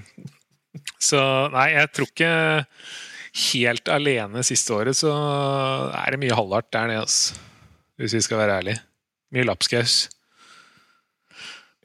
[1.02, 1.20] så
[1.54, 2.32] nei, jeg tror ikke
[3.52, 5.12] helt alene siste året, så
[5.92, 7.42] er det mye halvhardt der nede, altså.
[7.96, 8.80] Hvis vi skal være ærlige.
[9.32, 10.06] Mye lapskaus.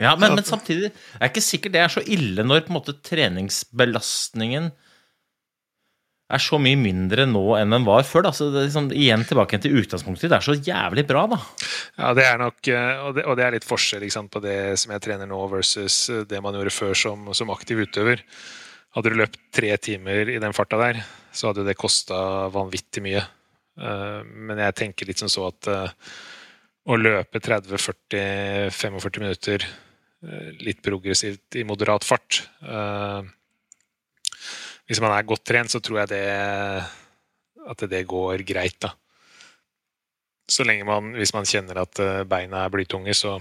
[0.01, 2.95] Ja, men, men, samtidig er ikke sikkert det er så ille når på en måte
[3.05, 4.71] treningsbelastningen
[6.33, 8.25] er så mye mindre nå enn den var før.
[8.27, 8.31] Da.
[8.35, 10.29] Så liksom, igjen tilbake til utgangspunktet.
[10.31, 11.39] Det er så jævlig bra, da.
[11.97, 14.57] Ja, det er nok eh, Og det, og det er litt forskjell sant, på det
[14.81, 18.23] som jeg trener nå, versus eh, det man gjorde før som, som aktiv utøver.
[18.95, 23.23] Hadde du løpt tre timer i den farta der, så hadde det kosta vanvittig mye.
[23.79, 25.71] Eh, men jeg tenker litt som så at
[26.81, 29.65] å løpe 30-40-45 minutter
[30.61, 32.41] litt progressivt i moderat fart.
[34.91, 36.25] Eh, hvis man er godt trent, så tror jeg det
[37.71, 38.91] at det går greit, da.
[40.51, 43.37] Så lenge man, hvis man kjenner at eh, beina er blytunge, så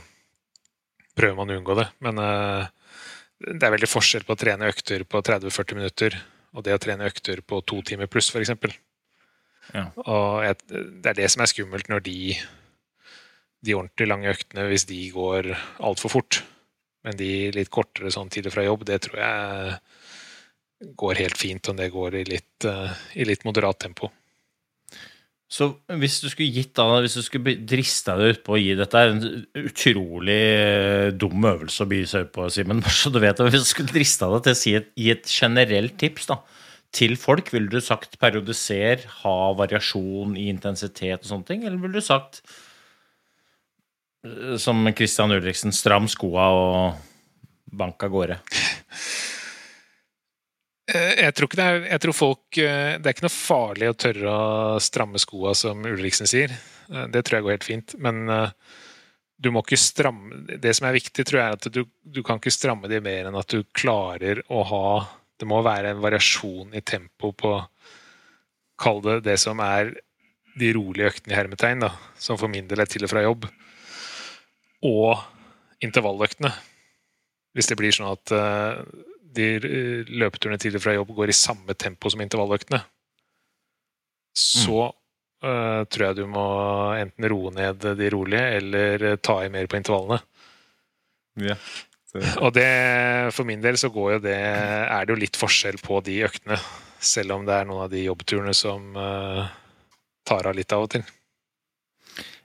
[1.18, 1.88] prøver man å unngå det.
[2.06, 6.16] Men det er veldig forskjell på å trene økter på 30-40 minutter
[6.54, 8.54] og det å trene økter på to timer pluss, f.eks.
[9.74, 9.84] Ja.
[10.02, 12.34] Og jeg, det er det som er skummelt når de,
[13.66, 16.40] de ordentlig lange øktene, hvis de går altfor fort.
[17.06, 19.76] Men de litt kortere sånn tidlig fra jobb, det tror jeg
[20.80, 24.10] går helt fint om det går i litt, uh, i litt moderat tempo.
[25.50, 25.66] Så
[25.98, 29.10] hvis du skulle gitt da, hvis du skulle drista deg utpå å gi dette er
[29.10, 29.24] en
[29.58, 33.70] utrolig eh, dum øvelse å by seg ut på, Simen, så du vet Hvis du
[33.72, 36.38] skulle drista deg til å si et, gi et generelt tips da,
[36.94, 41.98] til folk, ville du sagt periodiser, ha variasjon i intensitet og sånne ting, eller ville
[41.98, 42.44] du sagt
[44.60, 48.38] som Christian Ulriksen, stram skoa og bank av gårde?
[50.90, 53.96] Eh, jeg tror det er jeg tror folk, eh, Det er ikke noe farlig å
[53.96, 56.50] tørre å stramme skoa, som Ulriksen sier.
[56.90, 57.94] Eh, det tror jeg går helt fint.
[57.98, 58.26] Men
[59.40, 62.38] du må ikke stramme Det som er viktig, tror jeg, er at du, du kan
[62.38, 66.74] ikke stramme de mer enn at du klarer å ha Det må være en variasjon
[66.74, 67.54] i tempo på
[68.80, 69.94] Kall det det som er
[70.56, 73.44] de rolige øktene i hermetegn, da, som for min del er til og fra jobb,
[74.88, 75.20] og
[75.84, 76.50] intervalløktene.
[77.52, 78.32] Hvis det blir sånn at
[79.36, 79.50] de
[80.08, 82.80] løpeturene til og fra jobb går i samme tempo som intervalløktene,
[84.36, 86.46] så uh, tror jeg du må
[87.00, 90.20] enten roe ned de rolige eller ta i mer på intervallene.
[91.40, 91.56] Ja.
[92.42, 92.66] Og det,
[93.36, 96.58] for min del så går jo det, er det jo litt forskjell på de øktene.
[97.00, 99.46] Selv om det er noen av de jobbturene som uh,
[100.26, 101.04] tar av litt av og til.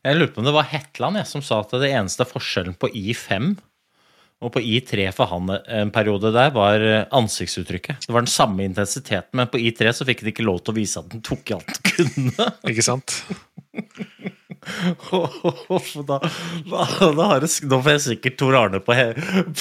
[0.06, 2.92] Jeg lurer på om det var Hetland jeg, som sa at det eneste forskjellen på
[2.94, 3.56] I5
[4.44, 6.84] og på I3 for han en periode der, var
[7.16, 8.04] ansiktsuttrykket.
[8.06, 10.80] Det var den samme intensiteten, men på I3 så fikk han ikke lov til å
[10.80, 12.50] vise at han tok i alt han kunne.
[12.72, 13.16] Ikke sant?
[16.06, 16.20] da,
[16.68, 18.96] da, da har jeg, nå får jeg sikkert Tor Arne på,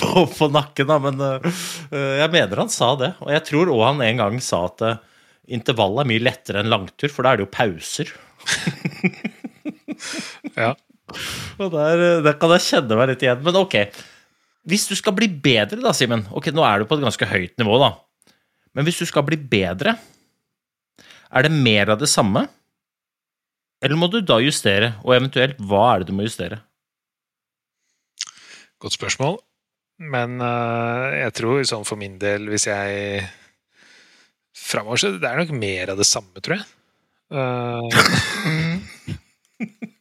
[0.01, 3.13] på, på nakken, da, men uh, jeg mener han sa det.
[3.25, 4.97] Og jeg tror òg han en gang sa at uh,
[5.53, 8.15] intervall er mye lettere enn langtur, for da er det jo pauser.
[10.61, 10.73] ja.
[11.61, 13.43] Og der, der, kan jeg kjenne meg litt igjen.
[13.45, 13.77] Men ok,
[14.69, 17.57] hvis du skal bli bedre, da, Simen Ok, nå er du på et ganske høyt
[17.61, 17.91] nivå, da.
[18.75, 19.97] Men hvis du skal bli bedre,
[21.35, 22.47] er det mer av det samme?
[23.85, 26.63] Eller må du da justere, og eventuelt hva er det du må justere?
[28.81, 29.37] Godt spørsmål.
[30.11, 33.29] Men uh, jeg tror sånn for min del, hvis jeg
[34.55, 36.67] Framover så det er nok mer av det samme, tror jeg.
[37.35, 37.85] Uh,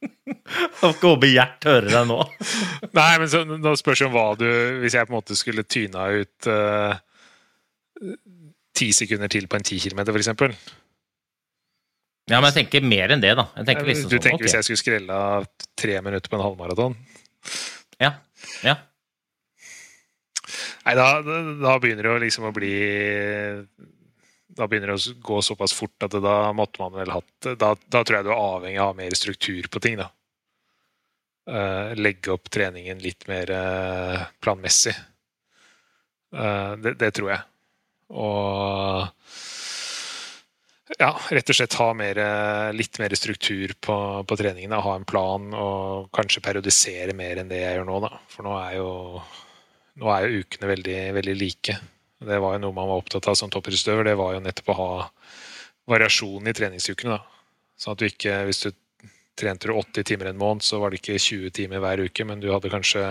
[0.34, 2.20] Jeg skal håpe Gjert hører deg nå.
[3.00, 4.48] Nei, men så, nå spørs det om hva du
[4.84, 6.94] Hvis jeg på en måte skulle tyna ut eh,
[8.74, 10.32] ti uh, sekunder til på en 10 km, f.eks.
[12.32, 13.50] Ja, men jeg tenker mer enn det, da.
[13.60, 14.46] Liksom du sånn, tenker okay.
[14.48, 15.20] hvis jeg skulle skrelle
[15.80, 16.96] tre minutter på en halvmaraton?
[18.00, 18.14] Ja.
[18.64, 18.78] ja.
[20.84, 22.74] Nei, da, da, begynner det jo liksom å bli
[24.54, 28.02] Da begynner det å gå såpass fort at da måtte man vel hatt Da, da
[28.04, 30.10] tror jeg du er avhengig av mer struktur på ting, da.
[31.44, 34.94] Uh, legge opp treningen litt mer uh, planmessig.
[36.32, 37.44] Uh, det, det, tror jeg.
[38.16, 39.10] Og
[41.02, 42.20] ja, rett og slett ha mer,
[42.78, 43.96] litt mer struktur på,
[44.30, 44.80] på treningene.
[44.86, 47.98] Ha en plan og kanskje periodisere mer enn det jeg gjør nå.
[48.06, 48.12] Da.
[48.32, 48.92] For nå er jo,
[50.00, 51.76] nå er jo ukene veldig, veldig like.
[52.24, 54.08] Det var jo noe man var opptatt av som toppidrettsutøver.
[54.08, 54.92] Det var jo nettopp å ha
[55.92, 57.18] variasjon i treningsukene.
[57.18, 57.50] Da.
[57.84, 58.70] Sånn at du ikke, hvis du
[59.40, 62.42] trente du 80 timer en måned, så var det ikke 20 timer hver uke, men
[62.42, 63.04] du hadde kanskje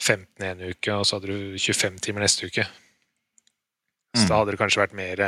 [0.00, 2.66] 15 en uke, og så hadde du 25 timer neste uke.
[4.16, 4.28] Så mm.
[4.30, 5.22] da hadde det kanskje vært mer,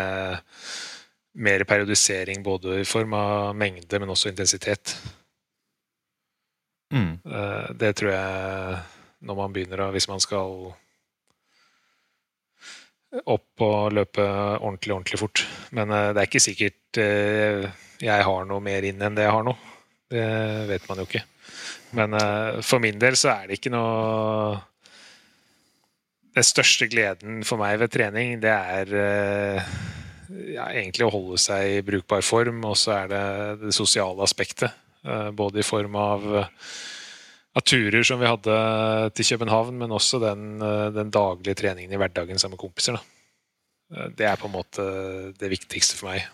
[1.48, 4.96] mer periodisering både i form av mengde, men også intensitet.
[6.94, 7.18] Mm.
[7.20, 8.78] Eh, det tror jeg,
[9.28, 10.70] når man begynner Hvis man skal
[13.28, 15.44] opp og løpe ordentlig, ordentlig fort.
[15.76, 17.68] Men eh, det er ikke sikkert eh,
[18.04, 19.54] jeg har noe mer inn enn det jeg har nå.
[20.08, 20.24] Det
[20.70, 21.24] vet man jo ikke.
[21.96, 24.58] Men uh, for min del så er det ikke noe
[26.36, 29.70] Den største gleden for meg ved trening, det er uh,
[30.54, 33.24] ja, egentlig å holde seg i brukbar form, og så er det
[33.64, 34.76] det sosiale aspektet.
[35.02, 38.56] Uh, både i form av, av, turer som vi hadde
[39.16, 40.60] til København, men også den,
[40.94, 42.98] den daglige treningen i hverdagen sammen med kompiser.
[42.98, 44.06] Da.
[44.14, 44.84] Det er på en måte
[45.40, 46.28] det viktigste for meg.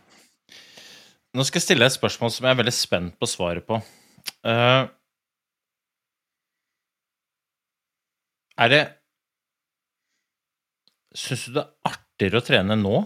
[1.35, 3.81] Nå skal jeg stille et spørsmål som jeg er veldig spent på svaret på.
[4.47, 4.87] Uh,
[8.63, 8.85] er det
[11.15, 13.01] Syns du det er artigere å trene nå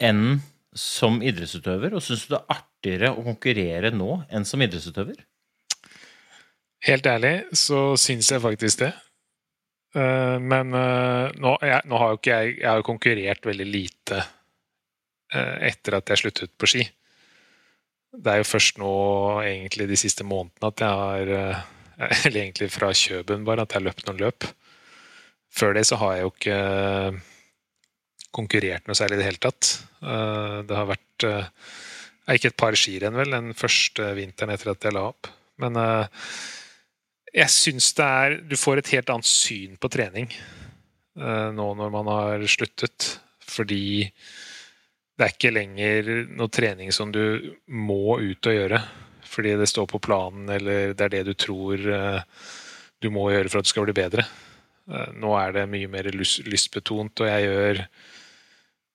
[0.00, 0.40] enn
[0.76, 1.94] som idrettsutøver?
[1.96, 5.20] Og syns du det er artigere å konkurrere nå enn som idrettsutøver?
[6.88, 8.90] Helt ærlig så syns jeg faktisk det.
[9.96, 14.24] Uh, men uh, nå, jeg, nå, har jo ikke jeg Jeg har konkurrert veldig lite
[15.32, 16.82] etter at jeg sluttet på ski
[18.12, 18.92] det er jo først nå,
[19.40, 21.62] egentlig de siste månedene, at jeg har eh,
[22.26, 24.46] Eller egentlig fra Kjøben, bare, at jeg har løpt noen løp.
[25.52, 27.18] Før det så har jeg jo ikke eh,
[28.34, 29.70] konkurrert noe særlig i det hele tatt.
[30.02, 31.26] Eh, det har vært
[32.32, 35.30] Ikke et par skirenn, vel, den første vinteren etter at jeg la opp.
[35.62, 35.76] Men
[37.32, 40.30] jeg syns det er Du får et helt annet syn på trening
[41.12, 43.06] nå når man har sluttet,
[43.44, 44.08] fordi
[45.18, 48.82] det er ikke lenger noe trening som du må ut og gjøre
[49.32, 52.48] fordi det står på planen, eller det er det du tror eh,
[53.00, 54.26] du må gjøre for at du skal bli bedre.
[54.90, 57.86] Eh, nå er det mye mer lystbetont, og jeg gjør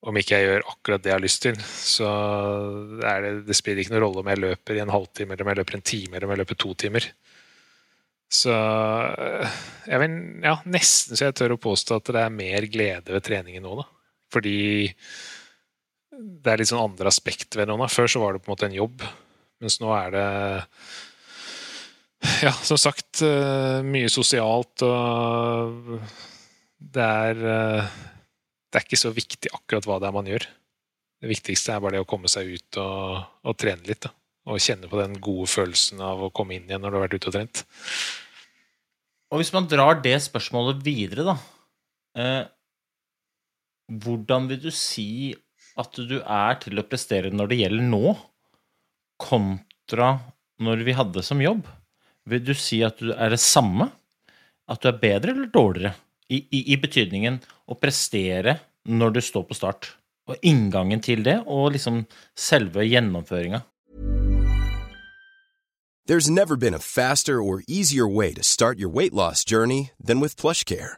[0.07, 2.09] Om ikke jeg gjør akkurat det jeg har lyst til, så
[3.01, 5.57] det, det spiller ikke noen rolle om jeg løper i en halvtime, eller om jeg
[5.57, 7.07] løper en time, eller om jeg løper to timer.
[8.29, 8.53] Så
[9.89, 13.25] jeg vil ja, nesten så jeg tør å påstå at det er mer glede ved
[13.25, 13.87] treningen nå, da.
[14.31, 14.55] Fordi
[16.17, 17.77] det er litt sånn andre aspekt ved det.
[17.93, 19.05] Før så var det på en måte en jobb,
[19.61, 20.27] mens nå er det
[22.47, 23.21] ja, som sagt,
[23.85, 25.99] mye sosialt og
[26.77, 30.45] det er Det er ikke så viktig akkurat hva det er man gjør.
[31.17, 34.05] Det viktigste er bare det å komme seg ut og, og trene litt.
[34.05, 34.11] Da.
[34.51, 37.17] Og kjenne på den gode følelsen av å komme inn igjen når du har vært
[37.17, 37.63] ute og trent.
[39.31, 41.35] Og hvis man drar det spørsmålet videre, da
[42.21, 42.45] eh,
[43.87, 45.31] Hvordan vil du si
[45.77, 48.15] at du er til å prestere når det gjelder nå,
[49.21, 50.15] kontra
[50.63, 51.67] når vi hadde som jobb?
[52.27, 53.89] Vil du si at du er det samme?
[54.67, 55.95] At du er bedre eller dårligere?
[56.27, 57.39] I, i, i betydningen
[57.71, 59.93] å prestere når du står på start.
[60.27, 62.01] Og inngangen til det, og liksom
[62.35, 63.61] selve gjennomføringa.
[66.07, 70.19] There's never been a faster or easier way to start your weight loss journey than
[70.19, 70.97] with PlushCare.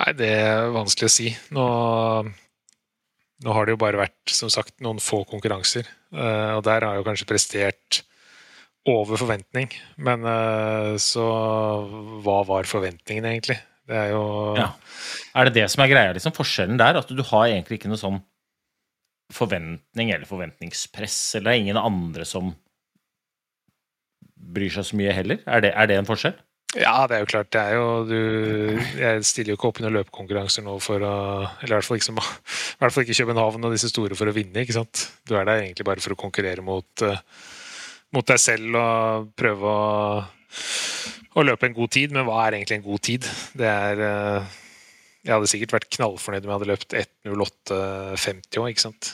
[0.00, 1.30] Nei, det er vanskelig å si.
[1.52, 1.64] Nå,
[3.44, 6.94] nå har det jo bare vært som sagt, noen få konkurranser, eh, og der har
[6.94, 8.00] jeg jo kanskje prestert
[8.88, 9.68] over forventning.
[10.00, 11.26] Men eh, så
[12.24, 13.58] hva var forventningen, egentlig?
[13.90, 14.70] Det er jo ja.
[15.34, 16.34] Er det det som er greia, liksom?
[16.36, 17.00] Forskjellen der?
[17.00, 18.20] At du har egentlig ikke noe sånn
[19.34, 22.54] forventning eller forventningspress, eller det er ingen andre som
[24.50, 25.42] bryr seg så mye heller?
[25.44, 26.38] Er det, er det en forskjell?
[26.78, 27.48] Ja, det er jo klart.
[27.50, 28.18] Det er jo du
[29.00, 31.14] Jeg stiller jo ikke opp i noen løpekonkurranser nå for å
[31.64, 32.20] Eller i hvert fall ikke, som,
[32.76, 35.08] i hvert fall ikke København og disse store for å vinne, ikke sant.
[35.26, 37.18] Du er der egentlig bare for å konkurrere mot, uh,
[38.14, 40.20] mot deg selv og prøve å,
[41.34, 42.14] å, løpe en god tid.
[42.14, 43.26] Men hva er egentlig en god tid?
[43.58, 44.60] Det er uh,
[45.26, 49.10] Jeg hadde sikkert vært knallfornøyd om jeg hadde løpt 1.08,50 òg, ikke sant.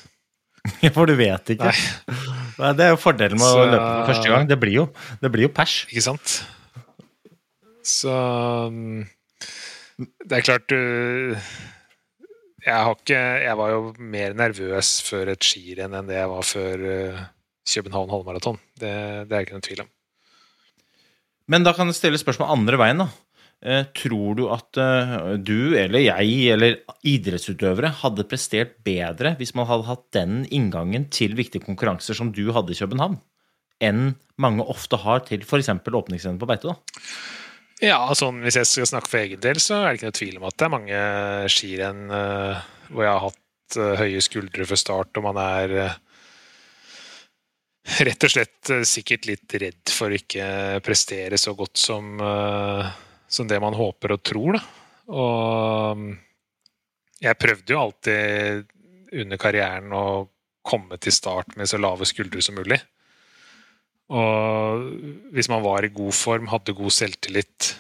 [0.83, 1.71] Ja, for du vet ikke.
[1.71, 2.71] Nei.
[2.75, 4.49] Det er jo fordelen med Så, å løpe for første gang.
[4.51, 4.87] Det blir jo,
[5.23, 5.85] det blir jo pers.
[5.87, 6.40] Ikke sant.
[7.87, 8.12] Så
[8.66, 9.05] um,
[9.96, 11.37] det er klart du
[12.66, 16.83] jeg, ikke, jeg var jo mer nervøs før et skirenn enn det jeg var før
[16.83, 17.20] uh,
[17.66, 18.59] København halvmaraton.
[18.75, 18.90] Det,
[19.31, 19.92] det, er ikke noen tvil om.
[21.46, 23.05] Men da kan jeg stille spørsmål andre veien.
[23.05, 23.09] da.
[23.64, 26.75] Eh, tror du at eh, du eller jeg eller
[27.09, 32.51] idrettsutøvere hadde prestert bedre hvis man hadde hatt den inngangen til viktige konkurranser som du
[32.53, 33.16] hadde i København,
[33.81, 35.72] enn mange ofte har til f.eks.
[35.72, 36.68] åpningsrennet på beite?
[36.68, 37.01] da?
[37.84, 40.38] Ja, sånn, hvis jeg skal snakke for egen del, så er det ikke noe tvil
[40.38, 41.00] om at det er mange
[41.52, 45.98] skirenn uh, hvor jeg har hatt uh, høye skuldre før start, og man er uh,
[48.08, 50.46] rett og slett sikkert litt redd for å ikke
[50.84, 52.16] prestere så godt som,
[53.30, 54.56] som det man håper og tror.
[54.56, 54.62] Da.
[55.14, 56.08] Og um,
[57.22, 58.66] jeg prøvde jo alltid
[59.22, 60.06] under karrieren å
[60.66, 62.80] komme til start med så lave skuldre som mulig.
[64.14, 64.85] Og
[65.35, 67.73] hvis man var i god form, hadde god selvtillit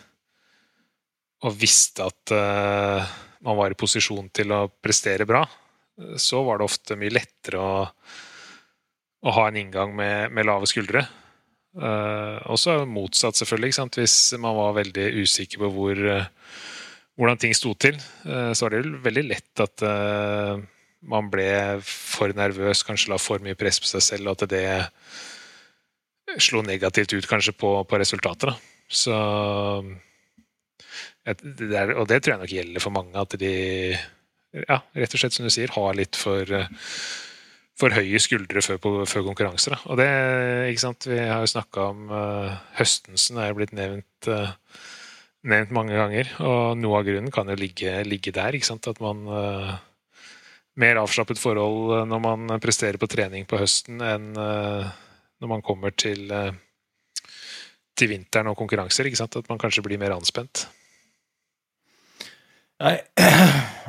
[1.46, 3.04] og visste at uh,
[3.46, 5.44] man var i posisjon til å prestere bra,
[6.20, 11.04] så var det ofte mye lettere å, å ha en inngang med, med lave skuldre.
[11.76, 13.86] Uh, også motsatt, selvfølgelig.
[14.00, 16.26] Hvis man var veldig usikker på hvor, uh,
[17.20, 19.84] hvordan ting sto til, så var det veldig lett at
[21.06, 21.46] man ble
[21.86, 24.66] for nervøs, kanskje la for mye press på seg selv, og at det
[26.42, 28.50] slo negativt ut kanskje på, på resultatet.
[28.50, 28.56] Da.
[28.88, 29.14] Så
[31.26, 33.52] det der, Og det tror jeg nok gjelder for mange, at de
[34.66, 36.48] ja, rett og slett som du sier, har litt for,
[37.76, 39.76] for høye skuldre før, på, før konkurranser.
[39.76, 39.80] Da.
[39.90, 40.10] Og det,
[40.72, 44.54] ikke sant, Vi har jo snakka om uh, Høstensen, er jo blitt nevnt, uh,
[45.46, 46.30] nevnt mange ganger.
[46.40, 48.56] Og noe av grunnen kan jo ligge, ligge der.
[48.56, 49.74] ikke sant, At man uh,
[50.76, 54.90] Mer avslappet forhold når man presterer på trening på høsten enn uh,
[55.42, 56.52] når man kommer til, eh,
[57.96, 59.08] til vinteren og konkurranser.
[59.08, 60.66] At man kanskje blir mer anspent.
[62.76, 62.98] Nei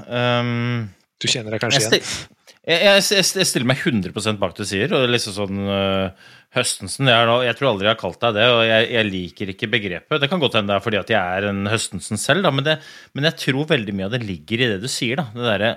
[0.08, 0.88] um,
[1.20, 2.36] Du kjenner deg kanskje jeg, igjen?
[2.70, 4.94] jeg, jeg, jeg, stiller meg 100 bak det du sier.
[4.94, 8.46] Og liksom sånn uh, Høstensen jeg, da- jeg tror aldri jeg har kalt deg det,
[8.54, 10.22] og jeg, jeg liker ikke begrepet.
[10.22, 12.68] Det kan godt hende det er fordi at jeg er en Høstensen selv, da, men,
[12.68, 12.78] det,
[13.18, 15.20] men jeg tror veldig mye av det ligger i det du sier.
[15.20, 15.74] da, det derre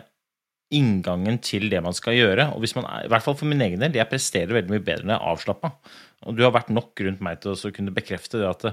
[0.74, 2.48] inngangen til det man skal gjøre.
[2.54, 5.06] Og hvis man i hvert fall for min egen del, jeg presterer veldig mye bedre
[5.06, 5.70] når jeg er avslappa.
[6.28, 8.66] Og du har vært nok rundt meg til å kunne bekrefte det at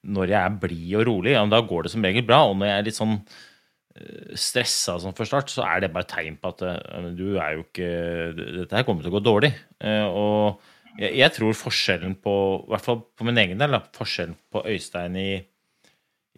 [0.00, 2.42] når jeg er blid og rolig, ja, da går det som regel bra.
[2.48, 6.08] Og når jeg er litt sånn eh, stressa sånn for start, så er det bare
[6.08, 7.90] tegn på at eh, du er jo ikke
[8.38, 9.52] Dette her kommer til å gå dårlig.
[9.82, 10.60] Eh, Og
[10.98, 12.36] jeg, jeg tror forskjellen på
[12.66, 15.30] I hvert fall på min egen del, forskjellen på Øystein i,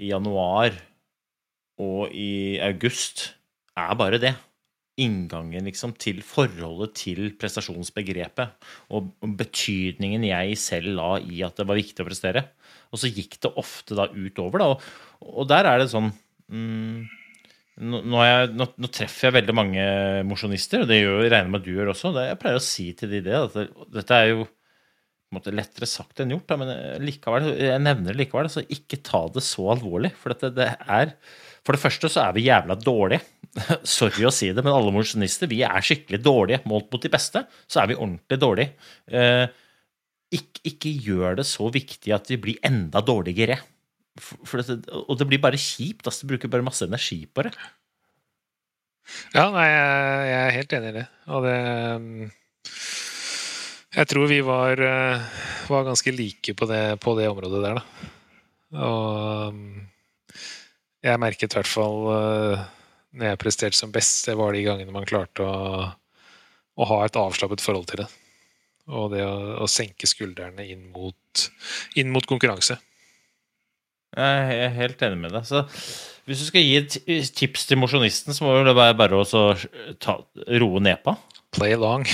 [0.00, 0.74] i januar
[1.82, 3.32] og i august
[3.78, 4.34] er bare det.
[5.00, 11.80] Inngangen liksom til forholdet til prestasjonsbegrepet og betydningen jeg selv la i at det var
[11.80, 12.44] viktig å prestere.
[12.92, 14.68] Og så gikk det ofte da utover, da.
[14.74, 16.10] Og, og der er det sånn
[16.52, 17.08] mm,
[17.80, 19.84] nå, nå, jeg, nå, nå treffer jeg veldig mange
[20.28, 22.12] mosjonister, og det gjør, regner med at du gjør også.
[22.12, 24.44] Det, jeg pleier å si til de det, at dette er jo
[25.32, 26.72] måte lettere sagt enn gjort, da, men
[27.04, 28.50] likevel, jeg nevner det likevel.
[28.52, 30.12] Så ikke ta det så alvorlig.
[30.20, 31.14] For dette, det er
[31.62, 33.22] For det første så er vi jævla dårlige.
[33.96, 36.62] Sorry å si det, men alle mosjonister vi er skikkelig dårlige.
[36.70, 38.88] Målt mot de beste, så er vi ordentlig dårlige.
[39.06, 39.44] Eh,
[40.32, 43.60] ikke, ikke gjør det så viktig at vi blir enda dårligere.
[44.16, 46.06] Det, og det blir bare kjipt.
[46.08, 47.54] Altså, du bruker bare masse energi på det.
[49.34, 51.06] Ja, nei, jeg, er helt enig i det.
[51.34, 51.56] Og det
[51.98, 52.10] um,
[53.92, 58.12] Jeg tror vi var, uh, var ganske like på det, på det området der, da.
[58.82, 59.91] Og um,
[61.02, 62.62] jeg merket i hvert fall uh,
[63.12, 65.88] når jeg presterte som best, det var de gangene man klarte å,
[66.78, 68.08] å ha et avslappet forhold til det.
[68.92, 71.44] Og det å, å senke skuldrene inn mot,
[72.00, 72.78] inn mot konkurranse.
[74.12, 75.46] Jeg er helt enig med deg.
[75.48, 75.62] Så
[76.28, 79.44] hvis du skal gi et tips til mosjonisten, så må det være bare å
[80.02, 80.18] ta,
[80.60, 81.14] roe ned på.
[81.56, 82.06] Play along.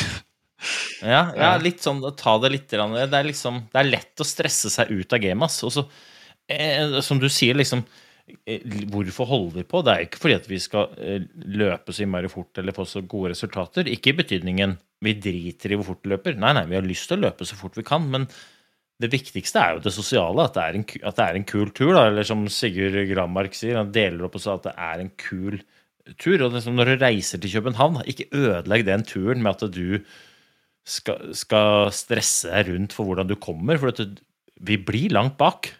[0.98, 2.72] Ja, ja, litt sånn ta det litt.
[2.72, 5.54] Det er liksom Det er lett å stresse seg ut av gamet,
[6.50, 8.07] eh, som du sier, liksom eh,
[8.92, 9.80] Hvorfor holder vi på?
[9.84, 13.02] Det er ikke fordi at vi skal eh, løpe så innmari fort eller få så
[13.06, 13.88] gode resultater.
[13.88, 16.38] Ikke i betydningen vi driter i hvor fort vi løper.
[16.40, 18.06] Nei, nei, vi har lyst til å løpe så fort vi kan.
[18.12, 18.28] men
[18.98, 21.92] det viktigste er jo det sosiale, at det er en, det er en kul tur.
[21.94, 22.08] Da.
[22.10, 25.60] Eller som Sigurd Grammark sier, han deler opp og sa at det er en kul
[26.18, 26.42] tur.
[26.42, 30.00] Og liksom når du reiser til København, ikke ødelegg den turen med at du
[30.88, 33.78] skal, skal stresse deg rundt for hvordan du kommer.
[33.78, 33.94] For
[34.66, 35.70] vi blir langt bak.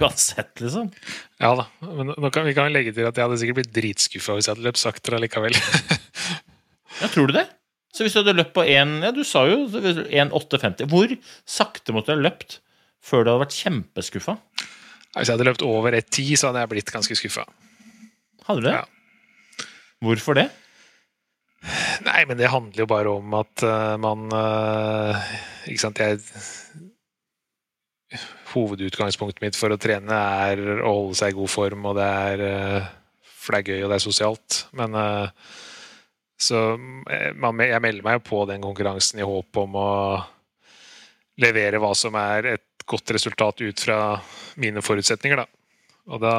[0.00, 0.90] Uansett, liksom.
[1.42, 4.36] Ja da, men nå kan, vi kan legge til at jeg hadde sikkert blitt dritskuffa
[4.36, 5.56] hvis jeg hadde løpt saktere allikevel.
[6.96, 7.42] Ja, tror du det?
[7.92, 10.86] Så hvis du hadde løpt på 1 Ja, du sa jo 1,850.
[10.88, 11.10] Hvor
[11.44, 12.58] sakte måtte du ha løpt
[13.04, 14.38] før du hadde vært kjempeskuffa?
[15.16, 17.46] hvis jeg hadde løpt over 1,10, så hadde jeg blitt ganske skuffa.
[18.48, 18.74] Hadde du det?
[18.76, 19.66] Ja.
[20.04, 20.50] Hvorfor det?
[22.04, 25.30] Nei, men det handler jo bare om at uh, man uh,
[25.66, 26.20] Ikke sant, jeg
[28.56, 30.16] Hovedutgangspunktet mitt for å trene
[30.48, 32.86] er å holde seg i god form, og det er, eh,
[33.42, 34.60] for det er gøy og det er sosialt.
[34.78, 35.50] Men eh,
[36.40, 36.62] så
[37.12, 39.90] eh, jeg melder meg på den konkurransen i håp om å
[41.42, 43.98] levere hva som er et godt resultat ut fra
[44.62, 45.46] mine forutsetninger, da.
[46.06, 46.36] Og da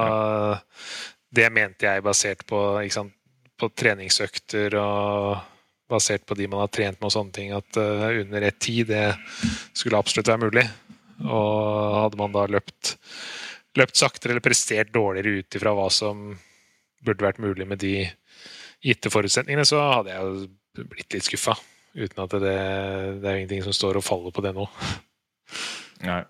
[1.27, 2.57] Det mente jeg basert på,
[2.89, 3.11] sant,
[3.59, 5.35] på treningsøkter og
[5.91, 9.11] basert på de man har trent med og sånne ting, at under ett tid, det
[9.75, 10.63] skulle absolutt være mulig.
[11.25, 12.95] Og hadde man da løpt,
[13.79, 16.29] løpt saktere eller prestert dårligere ut ifra hva som
[17.05, 17.95] burde vært mulig med de
[18.85, 21.55] gitte forutsetningene, så hadde jeg jo blitt litt skuffa.
[21.97, 22.55] Uten at det,
[23.21, 24.67] det er jo ingenting som står og faller på det nå.
[26.05, 26.21] Nei.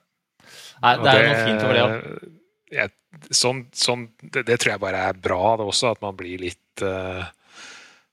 [0.83, 2.33] Nei, det er jo noe fint over det òg.
[2.77, 2.85] Ja,
[3.33, 6.83] sånn, sånn, det, det tror jeg bare er bra, det også, at man blir litt
[6.83, 7.23] uh,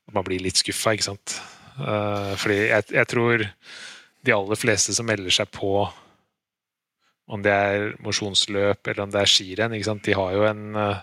[0.09, 1.37] At man blir litt skuffa, ikke sant.
[1.75, 3.45] Uh, fordi jeg, jeg tror
[4.25, 5.85] de aller fleste som melder seg på,
[7.27, 11.03] om det er mosjonsløp eller om det er skirenn, de har jo en, uh,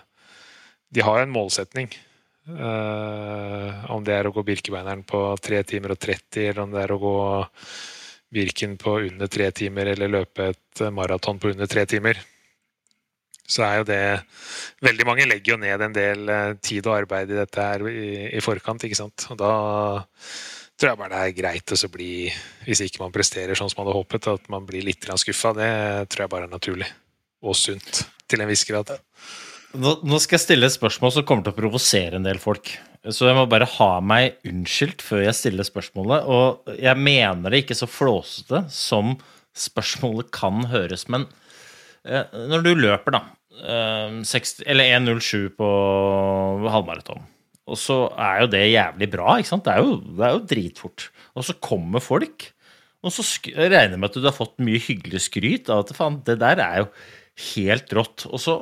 [0.90, 1.90] de har en målsetning.
[2.42, 6.82] Uh, om det er å gå Birkebeineren på 3 timer og 30, eller om det
[6.82, 7.16] er å gå
[8.32, 12.22] Birken på under 3 timer, eller løpe et maraton på under 3 timer
[13.52, 14.02] så er jo det
[14.82, 18.08] Veldig mange legger jo ned en del eh, tid og arbeid i dette her i,
[18.34, 19.28] i forkant, ikke sant.
[19.30, 19.52] Og da
[20.82, 22.12] tror jeg bare det er greit å bli,
[22.66, 25.54] hvis ikke man presterer sånn som man hadde håpet, at man blir litt skuffa.
[25.54, 25.72] Det
[26.10, 26.88] tror jeg bare er naturlig.
[27.46, 28.90] Og sunt, til en viss grad.
[29.78, 32.74] Nå, skal jeg stille et spørsmål som kommer til å provosere en del folk.
[33.06, 36.26] Så jeg må bare ha meg unnskyldt før jeg stiller spørsmålet.
[36.26, 39.14] Og jeg mener det ikke så flåsete som
[39.58, 41.06] spørsmålet kan høres.
[41.12, 41.28] Men
[42.02, 43.22] eh, når du løper, da,
[43.62, 45.70] eh, 60, eller 1.07 på
[46.74, 47.22] halvmaraton.
[47.70, 49.66] Og så er jo det jævlig bra, ikke sant?
[49.68, 51.06] Det er jo, det er jo dritfort.
[51.38, 52.48] Og så kommer folk,
[53.02, 56.20] og så regner jeg med at du har fått mye hyggelig skryt av at faen,
[56.26, 56.88] det der er jo
[57.54, 58.26] helt rått.
[58.30, 58.56] Og så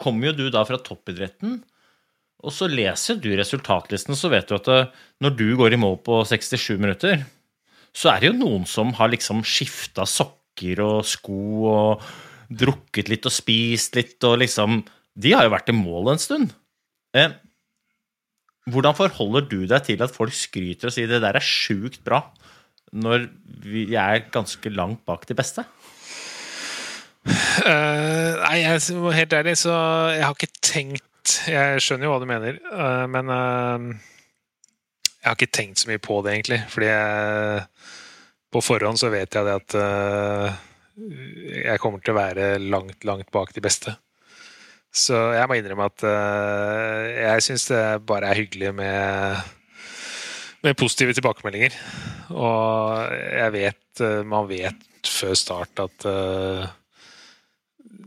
[0.00, 1.58] kommer jo du da fra toppidretten,
[2.44, 4.80] og så leser du resultatlisten, så vet du at det,
[5.24, 7.24] når du går i mål på 67 minutter,
[7.94, 11.38] så er det jo noen som har liksom skifta sokker og sko
[11.70, 12.04] og
[12.52, 14.82] drukket litt og spist litt og liksom
[15.14, 16.50] De har jo vært i mål en stund.
[17.14, 17.30] Eh,
[18.70, 22.22] hvordan forholder du deg til at folk skryter og sier det der er sjukt bra,
[22.94, 23.28] når
[23.64, 25.66] vi er ganske langt bak de beste?
[27.24, 28.80] Uh, nei, jeg,
[29.16, 29.74] helt ærlig, så
[30.12, 33.94] jeg har ikke tenkt Jeg skjønner jo hva du mener, uh, men uh,
[35.22, 36.60] jeg har ikke tenkt så mye på det, egentlig.
[36.68, 37.62] Fordi jeg,
[38.52, 39.76] på forhånd så vet jeg det at
[41.64, 43.94] jeg kommer til å være langt, langt bak de beste.
[44.94, 49.42] Så jeg må innrømme at jeg syns det bare er hyggelig med
[50.64, 51.74] med positive tilbakemeldinger.
[52.32, 56.06] Og jeg vet Man vet før start at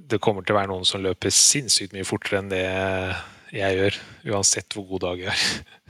[0.07, 2.63] det kommer til å være noen som løper sinnssykt mye fortere enn det
[3.55, 3.97] jeg gjør,
[4.33, 5.85] uansett hvor god dag jeg har.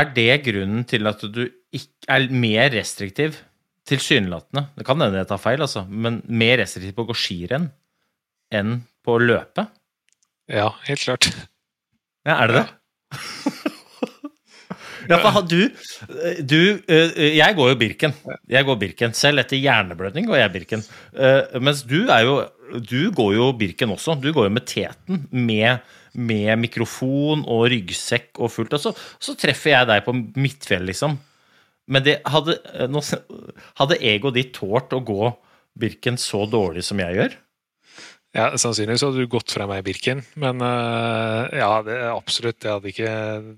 [0.00, 1.44] Er det grunnen til at du
[2.10, 3.40] er mer restriktiv,
[3.90, 7.70] tilsynelatende, det kan hende jeg tar feil, altså, men mer restriktiv på å gå skirenn
[8.54, 9.66] enn på å løpe?
[10.50, 11.30] Ja, helt klart.
[12.26, 12.66] Ja, er det det?
[15.10, 15.70] Ja, for du,
[16.46, 18.12] du Jeg går jo Birken.
[18.50, 19.14] Jeg går Birken.
[19.16, 20.84] Selv etter hjerneblødning går jeg Birken.
[21.62, 22.36] Mens du er jo
[22.90, 24.14] Du går jo Birken også.
[24.20, 25.24] Du går jo med teten.
[25.32, 25.82] Med,
[26.14, 28.76] med mikrofon og ryggsekk og fullt.
[28.78, 31.18] Og så, så treffer jeg deg på Midtfjell, liksom.
[31.90, 32.60] Men det hadde,
[33.80, 35.32] hadde egoet ditt tålt å gå
[35.80, 37.34] Birken så dårlig som jeg gjør?
[38.30, 40.20] Ja, Sannsynligvis hadde du gått fra meg, Birken.
[40.38, 42.62] Men uh, ja, det, absolutt.
[42.62, 43.14] Jeg hadde ikke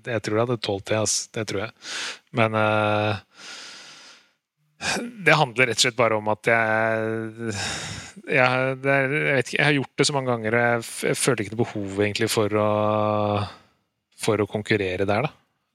[0.09, 1.01] Jeg tror jeg hadde tålt det.
[1.03, 1.75] Altså, det tror jeg.
[2.39, 3.21] Men uh,
[5.27, 7.53] det handler rett og slett bare om at jeg
[8.23, 11.19] jeg, er, jeg, vet ikke, jeg har gjort det så mange ganger, og jeg, jeg
[11.19, 12.67] følte ikke noe behov egentlig for å,
[14.25, 15.33] for å konkurrere der, da.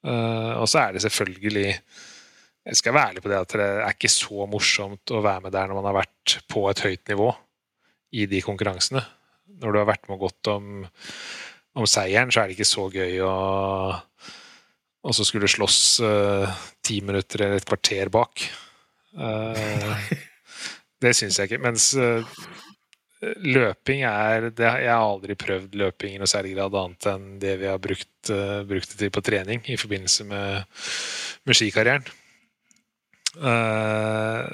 [0.08, 3.96] Uh, og så er det selvfølgelig Jeg skal være ærlig på det at det er
[3.96, 7.32] ikke så morsomt å være med der når man har vært på et høyt nivå
[8.12, 9.02] i de konkurransene.
[9.58, 10.84] Når du har vært med og gått om,
[11.78, 13.34] om seieren, så er det ikke så gøy å
[15.06, 18.44] og så skulle slåss uh, ti minutter eller et kvarter bak.
[19.16, 20.08] Uh,
[21.02, 21.62] det syns jeg ikke.
[21.62, 22.26] Mens uh,
[23.46, 27.56] løping er det, Jeg har aldri prøvd løping i noe særlig grad annet enn det
[27.62, 28.30] vi har brukt,
[28.68, 30.82] brukt det til på trening i forbindelse med,
[31.42, 32.06] med skikarrieren.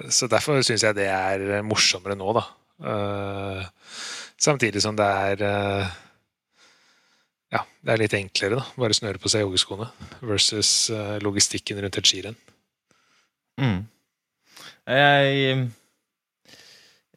[0.09, 2.47] så derfor syns jeg det er morsommere nå, da.
[2.83, 3.63] Uh,
[4.41, 5.93] samtidig som det er uh,
[7.55, 8.67] Ja, det er litt enklere, da.
[8.83, 9.87] Bare snøre på seg joggeskoene
[10.27, 12.39] versus uh, logistikken rundt et skirenn.
[13.63, 13.81] Mm.
[14.91, 15.65] Jeg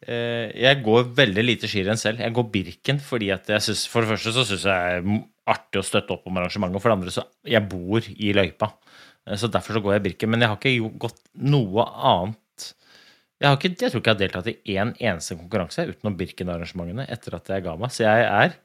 [0.08, 2.22] jeg går veldig lite skirenn selv.
[2.22, 5.18] Jeg går Birken fordi at jeg synes, For det første så syns jeg det er
[5.52, 8.70] artig å støtte opp om arrangementet, og for det andre så jeg bor i løypa.
[9.36, 10.30] Så derfor så går jeg Birken.
[10.32, 12.38] Men jeg har ikke gått noe annet
[13.38, 17.06] jeg, ikke, jeg, tror ikke jeg har deltatt i én en eneste konkurranse utenom Birken-arrangementene
[17.10, 17.92] etter at jeg ga meg.
[17.94, 18.56] Så jeg er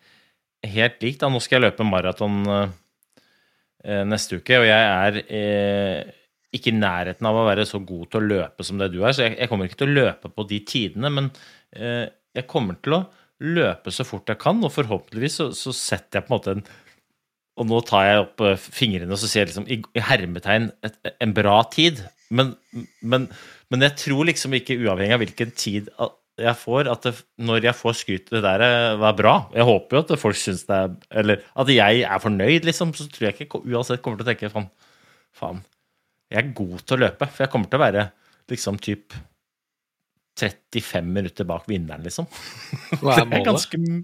[0.74, 1.22] helt lik.
[1.22, 6.14] Nå skal jeg løpe maraton eh, neste uke, og jeg er eh,
[6.54, 9.14] ikke i nærheten av å være så god til å løpe som det du er.
[9.14, 11.30] Så jeg, jeg kommer ikke til å løpe på de tidene, men
[11.78, 13.04] eh, jeg kommer til å
[13.44, 16.66] løpe så fort jeg kan, og forhåpentligvis så, så setter jeg på en måte en
[17.60, 20.96] og nå tar jeg opp eh, fingrene og så sier jeg liksom i hermetegn et,
[21.22, 22.02] en bra tid.
[22.34, 22.54] Men,
[23.06, 23.28] men,
[23.74, 25.90] men, jeg tror liksom ikke, uavhengig av hvilken tid
[26.42, 27.14] jeg får, at det,
[27.46, 30.64] når jeg får skryt det der eh, var bra Jeg håper jo at folk syns
[30.66, 32.94] det er Eller at jeg er fornøyd, liksom.
[32.98, 34.66] Så tror jeg ikke uansett kommer til å tenke faen,
[35.38, 35.62] faen,
[36.34, 37.30] jeg er god til å løpe.
[37.30, 38.08] For jeg kommer til å være
[38.50, 39.14] liksom typ
[40.42, 42.26] 35 minutter bak vinneren, liksom.
[42.98, 43.46] Hva er målet?
[43.52, 44.02] ganske Nei,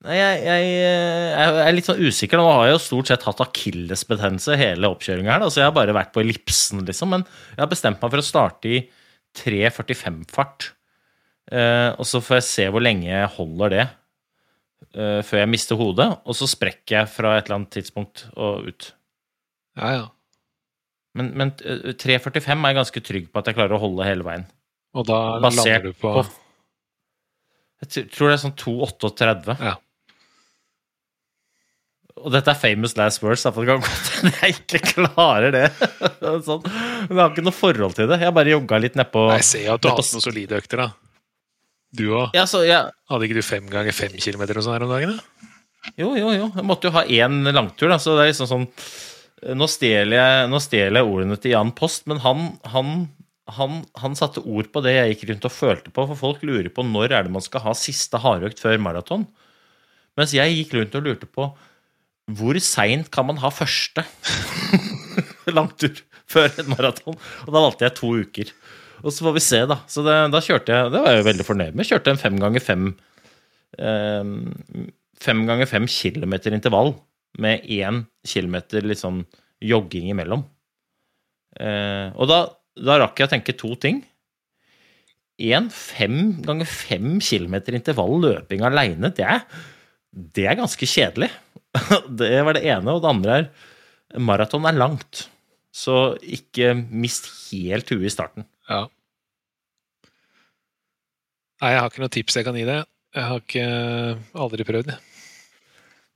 [0.00, 2.40] jeg, jeg, jeg, er litt sånn usikker.
[2.40, 5.76] Nå har jeg jo stort sett hatt akillesbetennelse hele oppkjøringa her, da, så jeg har
[5.76, 7.12] bare vært på ellipsen, liksom.
[7.12, 8.78] Men jeg har bestemt meg for å starte i
[9.36, 10.70] 3.45-fart.
[11.52, 15.80] Eh, og så får jeg se hvor lenge jeg holder det eh, før jeg mister
[15.80, 16.08] hodet.
[16.24, 18.88] Og så sprekker jeg fra et eller annet tidspunkt og ut.
[19.76, 20.08] Ja, ja.
[21.18, 24.48] Men, men 3.45 er jeg ganske trygg på at jeg klarer å holde hele veien.
[24.96, 26.24] Og da Basert lander du på, på
[27.84, 29.60] Jeg tror det er sånn 2.38.
[29.60, 29.76] Ja.
[32.20, 35.66] Og dette er famous last words, derfor det kan godt hende jeg ikke klarer det.
[36.48, 36.64] sånn.
[36.64, 38.20] Men jeg har ikke noe forhold til det.
[38.20, 40.90] Jeg bare jogga litt nedpå Jeg ser at du har hatt noen solide økter, da.
[41.96, 42.36] Du òg?
[42.36, 42.82] Ja, ja.
[43.10, 45.16] Hadde ikke du fem ganger fem kilometer og sånn her om dagen?
[45.16, 45.48] da?
[45.96, 46.50] Jo, jo, jo.
[46.54, 47.96] Jeg måtte jo ha én langtur, da.
[48.02, 48.68] Så det er liksom sånn
[49.56, 52.90] Nå stjeler jeg, nå stjeler jeg ordene til Jan Post, men han, han,
[53.56, 56.68] han, han satte ord på det jeg gikk rundt og følte på, for folk lurer
[56.68, 59.24] på når er det man skal ha siste hardøkt før maraton.
[60.20, 61.48] Mens jeg gikk rundt og lurte på
[62.38, 64.04] hvor seint kan man ha første
[65.56, 65.98] langtur
[66.30, 67.18] før en maraton?
[67.46, 68.52] Og da valgte jeg to uker.
[69.00, 69.80] Og så får vi se, da.
[69.90, 71.88] Så det, da kjørte jeg Det var jeg veldig fornøyd med.
[71.88, 72.88] Kjørte en fem ganger fem
[73.80, 74.34] eh,
[75.20, 76.94] Fem ganger fem kilometer intervall
[77.40, 79.20] med én kilometer litt sånn
[79.62, 80.46] jogging imellom.
[81.60, 82.38] Eh, og da,
[82.80, 84.00] da rakk jeg å tenke to ting.
[85.40, 89.28] Én fem ganger fem kilometer intervall løping aleine, det,
[90.10, 91.30] det er ganske kjedelig.
[92.20, 92.94] Det var det ene.
[92.94, 95.26] Og det andre er maraton er langt.
[95.70, 98.46] Så ikke mist helt huet i starten.
[98.70, 98.86] Ja.
[101.60, 102.88] Nei, jeg har ikke noe tips jeg kan gi deg.
[103.14, 103.64] Jeg har ikke
[104.44, 104.98] aldri prøvd det.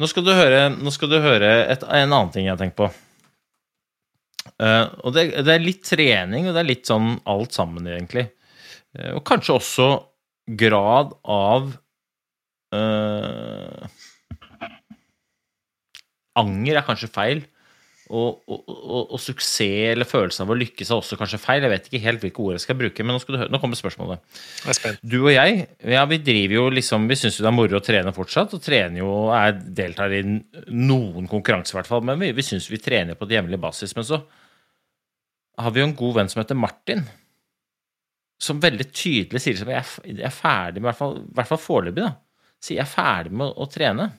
[0.03, 0.63] Nå skal du høre,
[0.95, 2.89] skal du høre et, en annen ting jeg har tenkt på.
[4.61, 8.27] Uh, og det, det, er litt trening, og det er litt sånn alt sammen, egentlig.
[8.95, 9.89] Uh, og kanskje også
[10.61, 11.71] grad av
[12.75, 13.87] uh,
[16.41, 17.45] Anger er kanskje feil.
[18.13, 21.65] Og, og, og, og, suksess eller følelsen av å lykkes er også kanskje feil.
[21.65, 23.61] Jeg vet ikke helt hvilke ord jeg skal bruke, men nå, skal du høre, nå
[23.63, 24.21] kommer spørsmålet.
[25.01, 27.85] Du og jeg, ja, vi driver jo liksom Vi syns jo det er moro å
[27.85, 32.05] trene fortsatt, og trener jo er, deltar i noen konkurranser, i hvert fall.
[32.05, 33.97] Men vi, vi syns vi trener på et jevnlig basis.
[33.97, 34.21] Men så
[35.65, 37.07] har vi jo en god venn som heter Martin,
[38.43, 41.51] som veldig tydelig sier at jeg, jeg er ferdig med, i hvert fall, i hvert
[41.55, 42.13] fall foreløpig, da,
[42.61, 44.11] sier jeg er ferdig med å, å trene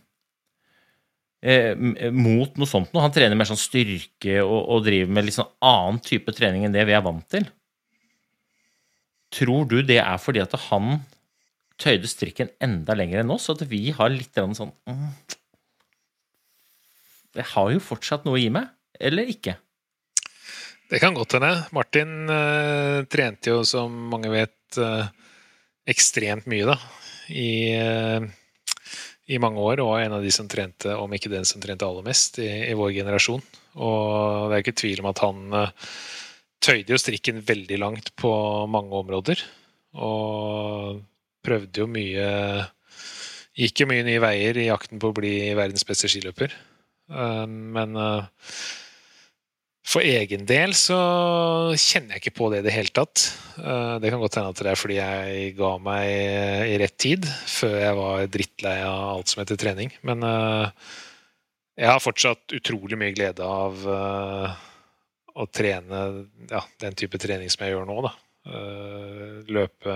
[2.16, 3.04] mot noe sånt noe.
[3.04, 6.74] Han trener mer sånn styrke og, og, driver med litt sånn annen type trening enn
[6.74, 7.46] det vi er vant til.
[9.36, 11.04] Tror du det er fordi at han
[11.82, 15.08] tøyde strikken enda lenger enn oss, at vi har litt sånn mm,
[17.36, 19.58] Jeg har jo fortsatt noe i meg, eller ikke?
[20.88, 21.52] Det kan godt hende.
[21.76, 25.10] Martin eh, trente jo, som mange vet, eh,
[25.90, 26.78] ekstremt mye, da.
[27.34, 27.50] I
[27.82, 28.26] uh,
[29.26, 32.06] i mange år, og en av de som trente, om ikke den som trente aller
[32.06, 33.42] mest i, i vår generasjon.
[33.82, 35.96] Og det er ikke tvil om at han uh,
[36.64, 38.32] tøyde jo strikken veldig langt på
[38.72, 39.42] mange områder.
[39.98, 41.02] Og
[41.46, 42.30] prøvde jo mye
[43.56, 46.52] Gikk jo mye nye veier i jakten på å bli verdens beste skiløper.
[47.08, 48.28] Uh, men uh,
[49.86, 50.98] for egen del så
[51.78, 53.28] kjenner jeg ikke på det i det hele tatt.
[53.62, 57.28] Eh, det kan godt hende at det er fordi jeg ga meg i rett tid,
[57.30, 59.94] før jeg var drittlei av alt som heter trening.
[60.08, 60.90] Men eh,
[61.78, 64.58] jeg har fortsatt utrolig mye glede av eh,
[65.36, 66.02] å trene
[66.50, 68.02] ja, den type trening som jeg gjør nå.
[68.08, 68.14] Da.
[69.52, 69.96] Løpe,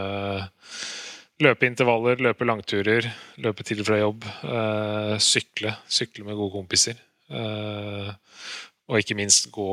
[1.41, 3.07] løpe intervaller, løpe langturer,
[3.41, 4.25] løpe til og fra jobb.
[5.23, 5.77] Sykle.
[5.87, 6.99] Sykle med gode kompiser.
[8.89, 9.69] Og ikke minst gå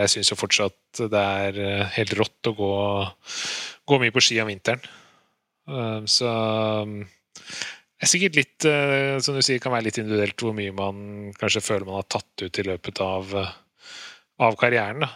[0.00, 2.72] Jeg syns jo fortsatt det er eh, helt rått å gå,
[3.86, 4.80] gå mye på ski om vinteren.
[5.68, 6.30] Eh, så
[7.96, 10.98] det er sikkert litt, eh, som du sier, kan være litt individuelt hvor mye man
[11.36, 13.36] kanskje føler man har tatt ut i løpet av,
[14.48, 15.04] av karrieren.
[15.04, 15.12] Da.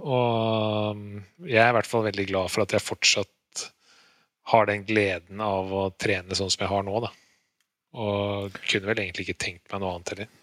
[0.00, 1.04] Og
[1.44, 3.64] jeg er i hvert fall veldig glad for at jeg fortsatt
[4.48, 7.04] har den gleden av å trene sånn som jeg har nå.
[7.04, 7.12] Da.
[8.00, 10.37] Og kunne vel egentlig ikke tenkt meg noe annet heller.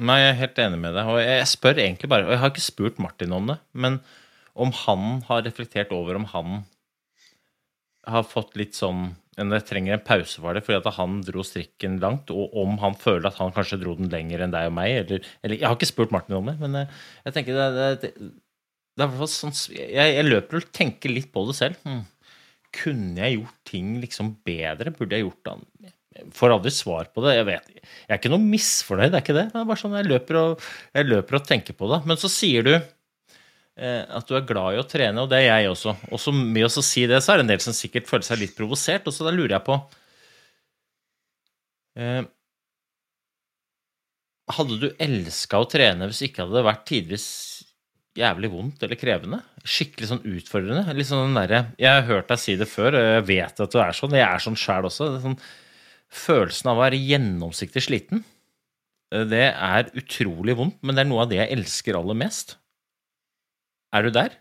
[0.00, 1.08] Nei, jeg er helt enig med deg.
[1.12, 4.00] Og jeg spør egentlig bare Og jeg har ikke spurt Martin om det, men
[4.60, 6.62] om han har reflektert over om han
[8.10, 11.94] har fått litt sånn jeg trenger en pause for det, fordi at han dro strikken
[12.02, 14.96] langt, og om han føler at han kanskje dro den lenger enn deg og meg,
[14.98, 16.90] eller, eller Jeg har ikke spurt Martin om det, men jeg,
[17.24, 18.28] jeg tenker det, det, det,
[19.00, 21.80] det sånn, jeg, jeg, løper og tenker litt på det selv.
[21.86, 22.02] Hmm.
[22.76, 24.92] Kunne jeg gjort ting liksom bedre?
[24.98, 25.94] Burde jeg gjort det
[26.34, 27.36] får aldri svar på det.
[27.38, 29.46] Jeg, vet, jeg er ikke noe misfornøyd, det er ikke det.
[29.52, 30.64] Det er bare sånn jeg løper og,
[30.96, 32.00] jeg løper og tenker på det.
[32.10, 35.62] Men så sier du eh, at du er glad i å trene, og det er
[35.62, 35.94] jeg også.
[36.10, 38.42] Og så med å si det, så er det en del som sikkert føler seg
[38.42, 39.06] litt provosert.
[39.06, 39.78] Og så da lurer jeg på
[42.00, 42.22] eh,
[44.50, 47.26] Hadde du elska å trene hvis ikke hadde det vært tidvis
[48.18, 49.38] jævlig vondt eller krevende?
[49.62, 50.94] Skikkelig sånn utfordrende?
[50.98, 53.70] Litt sånn den der, jeg har hørt deg si det før, og jeg vet at
[53.70, 54.16] du er sånn.
[54.18, 55.06] Jeg er sånn sjæl også.
[55.06, 55.38] Det er sånn,
[56.10, 58.24] følelsen av å være gjennomsiktig sliten,
[59.14, 62.56] eh, det er utrolig vondt, men det er noe av det jeg elsker aller mest.
[63.94, 64.36] Er du der?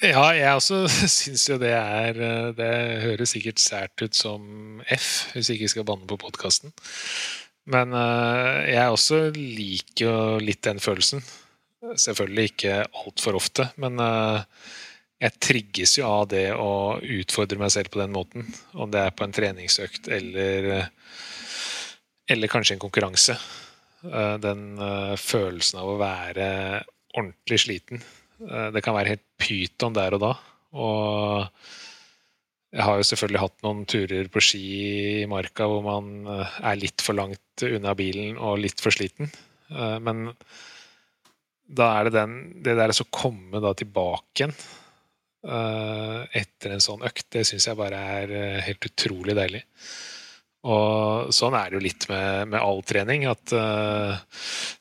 [0.00, 0.86] Ja, jeg også
[1.20, 2.72] syns jo det er eh, Det
[3.04, 6.74] høres sikkert sært ut som F, hvis jeg ikke skal banne på podkasten.
[7.70, 11.22] Men eh, jeg også liker jo litt den følelsen.
[11.80, 13.96] Selvfølgelig ikke altfor ofte, men
[15.20, 18.46] jeg trigges jo av det å utfordre meg selv på den måten.
[18.72, 20.70] Om det er på en treningsøkt eller,
[22.30, 23.36] eller kanskje en konkurranse.
[24.06, 26.48] Eh, den eh, følelsen av å være
[27.12, 28.00] ordentlig sliten.
[28.46, 30.32] Eh, det kan være helt pyton der og da.
[30.80, 31.68] Og
[32.72, 34.66] jeg har jo selvfølgelig hatt noen turer på ski
[35.20, 39.26] i marka hvor man er litt for langt unna bilen og litt for sliten.
[40.06, 40.28] Men
[41.66, 44.54] da er det den, det der å komme tilbake igjen
[45.40, 48.32] etter en sånn økt, det syns jeg bare er
[48.66, 49.62] helt utrolig deilig.
[50.68, 53.24] Og sånn er det jo litt med, med all trening.
[53.30, 54.20] At uh,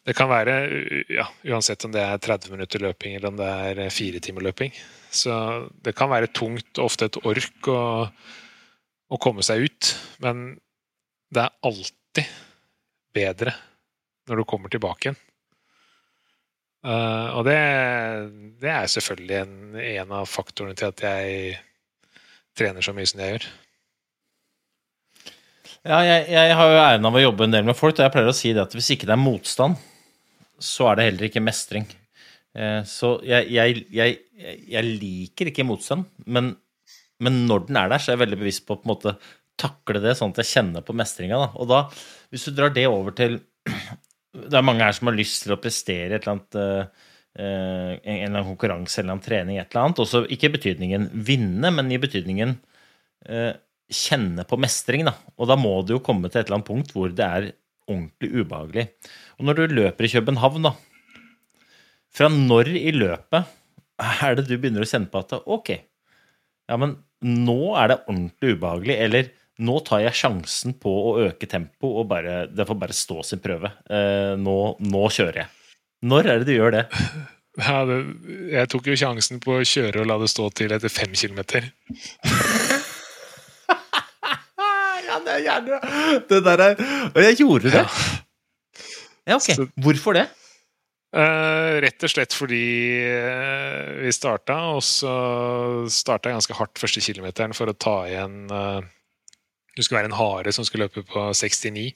[0.08, 0.58] det kan være,
[1.08, 4.76] ja, uansett om det er 30 minutter løping eller om det er fire timer løping.
[5.10, 5.32] Så
[5.86, 7.80] det kan være tungt og ofte et ork å,
[9.10, 9.94] å komme seg ut.
[10.26, 10.52] Men
[11.32, 12.36] det er alltid
[13.16, 13.56] bedre
[14.30, 15.24] når du kommer tilbake igjen.
[16.80, 17.58] Uh, og det,
[18.62, 21.58] det, er selvfølgelig en, en av faktorene til at jeg
[22.56, 23.48] trener så mye som jeg gjør.
[25.88, 28.14] Ja, jeg, jeg, har jo æren av å jobbe en del med folk, og jeg
[28.14, 29.80] pleier å si det at hvis ikke det er motstand,
[30.60, 31.86] så er det heller ikke mestring.
[32.56, 34.18] Eh, så jeg, jeg,
[34.68, 36.52] jeg liker ikke motstand, men,
[37.24, 39.16] men, når den er der, så er jeg veldig bevisst på å på en måte
[39.60, 41.40] takle det, sånn at jeg kjenner på mestringa.
[41.60, 41.86] Og da,
[42.32, 43.40] hvis du drar det over til
[44.48, 47.08] Det er mange her som har lyst til å prestere et eller annet eh,
[47.40, 50.02] en eller annen konkurranse eller en trening, et eller annet.
[50.04, 52.56] Også ikke i betydningen vinne, men i betydningen
[53.30, 53.54] eh,
[53.90, 55.06] kjenne på mestring.
[55.08, 55.16] Da.
[55.38, 57.52] Og da må det jo komme til et eller annet punkt hvor det er
[57.90, 58.86] ordentlig ubehagelig.
[59.40, 60.76] Og når du løper i København, da
[62.10, 63.56] Fra når i løpet
[64.00, 65.70] er det du begynner å kjenne på at ok,
[66.70, 69.30] ja, men nå er det ordentlig ubehagelig, eller
[69.60, 73.42] nå tar jeg sjansen på å øke tempoet, og bare, det får bare stå sin
[73.44, 73.72] prøve.
[73.92, 75.50] Eh, nå, nå, kjører jeg.
[76.10, 76.88] Når er det du gjør det?
[77.60, 77.96] Ja, det,
[78.54, 81.66] jeg tok jo sjansen på å kjøre og la det stå til etter fem kilometer.
[85.10, 85.80] ja, det er gjerne
[86.30, 87.82] Det der er Og jeg gjorde det.
[89.28, 89.50] Ja, ok.
[89.50, 90.30] Så, Hvorfor det?
[91.10, 92.62] Uh, rett og slett fordi
[93.02, 95.12] uh, vi starta, og så
[95.92, 98.86] starta jeg ganske hardt første kilometeren for å ta igjen uh,
[99.76, 101.92] Det skulle være en hare som skulle løpe på 69.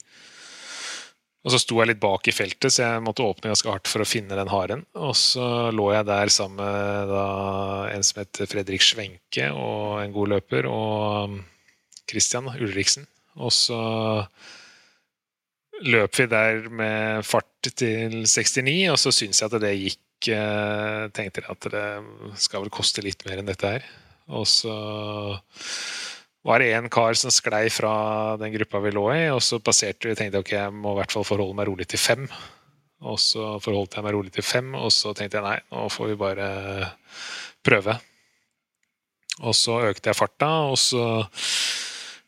[1.44, 4.00] Og så sto jeg litt bak i feltet, så jeg måtte åpne ganske hardt for
[4.00, 4.86] å finne den haren.
[4.96, 5.46] Og så
[5.76, 7.24] lå jeg der sammen med da,
[7.92, 11.34] en som heter Fredrik Schwenke, og en god løper, og
[12.08, 13.04] Christian Ulriksen.
[13.36, 13.80] Og så
[15.84, 21.10] løp vi der med fart til 69, og så syns jeg at det gikk eh,
[21.12, 23.84] Tenkte jeg at det skal vel koste litt mer enn dette her.
[24.32, 24.72] Og så
[26.44, 27.94] var det en kar som sklei fra
[28.40, 30.98] den gruppa vi lå i, og så passerte vi og tenkte ok, jeg må i
[31.00, 32.26] hvert fall forholde meg rolig til fem.
[33.04, 36.10] Og så forholdt jeg meg rolig til fem, og så tenkte jeg nei, nå får
[36.10, 36.48] vi bare
[37.64, 37.96] prøve.
[39.42, 41.02] Og så økte jeg farta, og så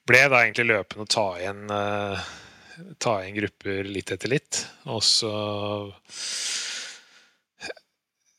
[0.09, 2.27] ble jeg da egentlig løpende å ta igjen, uh,
[3.03, 4.63] ta igjen grupper litt etter litt.
[4.93, 5.33] Og så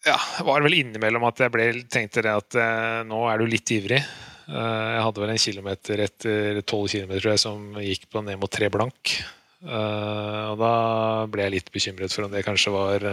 [0.08, 0.18] ja,
[0.48, 3.76] var det vel innimellom at jeg ble, tenkte det at uh, nå er du litt
[3.78, 4.02] ivrig.
[4.48, 8.72] Uh, jeg hadde vel en kilometer etter tolv kilometer som gikk på ned mot tre
[8.74, 9.18] blank.
[9.68, 10.74] og da
[11.34, 13.06] ble jeg litt bekymret for om det kanskje var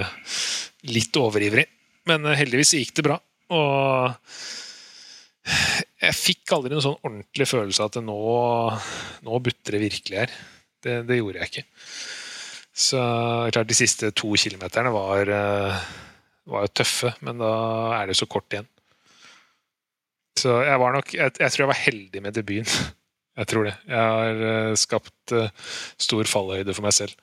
[0.84, 1.64] litt overivrig.
[2.04, 3.16] Men heldigvis gikk det bra.
[3.56, 4.12] Og
[6.04, 8.18] jeg fikk aldri noen sånn ordentlig følelse av at nå,
[9.26, 10.36] nå butter det virkelig her.
[10.84, 11.64] Det, det, gjorde jeg ikke.
[12.84, 13.00] Så
[13.54, 15.84] klart de siste to kilometerne var, eh,
[16.50, 17.52] var jo tøffe, men da
[18.00, 18.68] er det så kort igjen.
[20.44, 22.92] Så jeg var nok jeg, jeg, tror jeg var heldig med debuten.
[23.34, 23.72] Jeg tror det.
[23.90, 25.48] Jeg har uh, skapt uh,
[25.98, 27.16] stor fallhøyde for meg selv.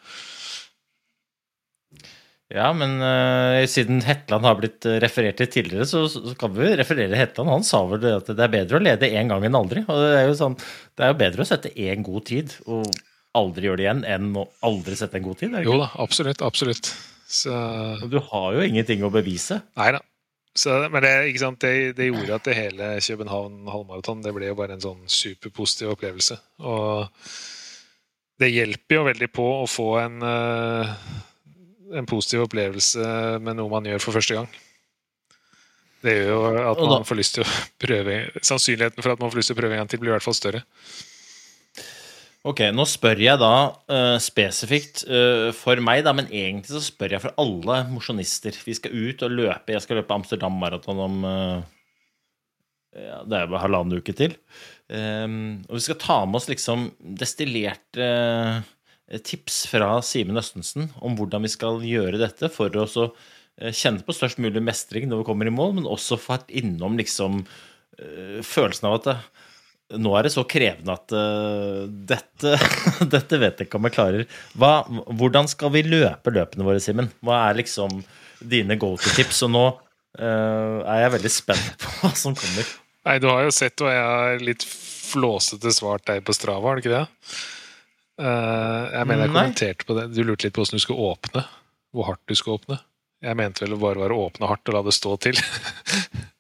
[2.52, 7.16] Ja, men uh, siden Hetland har blitt referert til tidligere, så, så, kan vi referere
[7.16, 7.48] Hetland.
[7.48, 9.86] Han sa vel at det er bedre å lede én gang enn aldri.
[9.88, 10.60] Og det er jo sånn,
[11.00, 12.92] det er jo bedre å sette én god tid og
[13.40, 15.56] aldri gjøre det igjen, enn å aldri sette en god tid.
[15.64, 16.44] Jo da, absolutt.
[16.44, 16.92] Absolutt.
[17.32, 17.56] Så...
[18.12, 19.62] Du har jo ingenting å bevise.
[19.80, 20.04] Nei da.
[20.92, 21.12] Men det,
[21.64, 25.94] det, det, gjorde at det hele København halvmaraton det ble jo bare en sånn superpositiv
[25.94, 26.36] opplevelse.
[26.68, 27.08] Og
[28.42, 30.92] det hjelper jo veldig på å få en uh,
[31.98, 33.06] en positiv opplevelse
[33.44, 34.50] med noe man gjør for første gang.
[36.02, 39.42] Det gjør jo at man får lyst til å prøve Sannsynligheten for at man får
[39.42, 40.64] lyst til å prøve en gang til, blir i hvert fall større.
[42.42, 47.14] Ok, nå spør jeg da uh, spesifikt uh, for meg, da, men egentlig så spør
[47.14, 48.56] jeg for alle mosjonister.
[48.66, 49.76] Vi skal ut og løpe.
[49.76, 51.62] Jeg skal løpe Amsterdam Maraton om uh,
[52.98, 54.34] ja, Det er bare halvannen uke til.
[54.90, 56.88] Um, og vi skal ta med oss liksom
[57.22, 58.10] destillerte
[59.28, 64.40] tips fra Simen Østensen om hvordan vi skal gjøre dette for å kjenne på størst
[64.42, 67.44] mulig mestring når vi kommer i mål, men også vært innom liksom
[68.00, 69.18] følelsen av at det,
[70.00, 72.56] nå er det så krevende at uh, dette,
[73.16, 74.26] dette vet jeg ikke om jeg klarer.
[74.60, 74.74] Hva,
[75.20, 77.10] hvordan skal vi løpe løpene våre, Simen?
[77.26, 78.02] Hva er liksom
[78.40, 79.44] dine go to-tips?
[79.48, 82.76] Og nå uh, er jeg veldig spent på hva som kommer.
[83.08, 84.68] Nei, du har jo sett hva jeg har litt
[85.12, 87.34] flåsete svart deg på Strava, har du ikke det?
[88.22, 89.36] Uh, jeg mener jeg Nei.
[89.36, 90.08] kommenterte på det.
[90.14, 91.46] Du lurte litt på hvordan du skulle åpne.
[91.92, 92.80] Hvor hardt du skulle åpne.
[93.22, 95.42] Jeg mente vel bare å åpne hardt og la det stå til.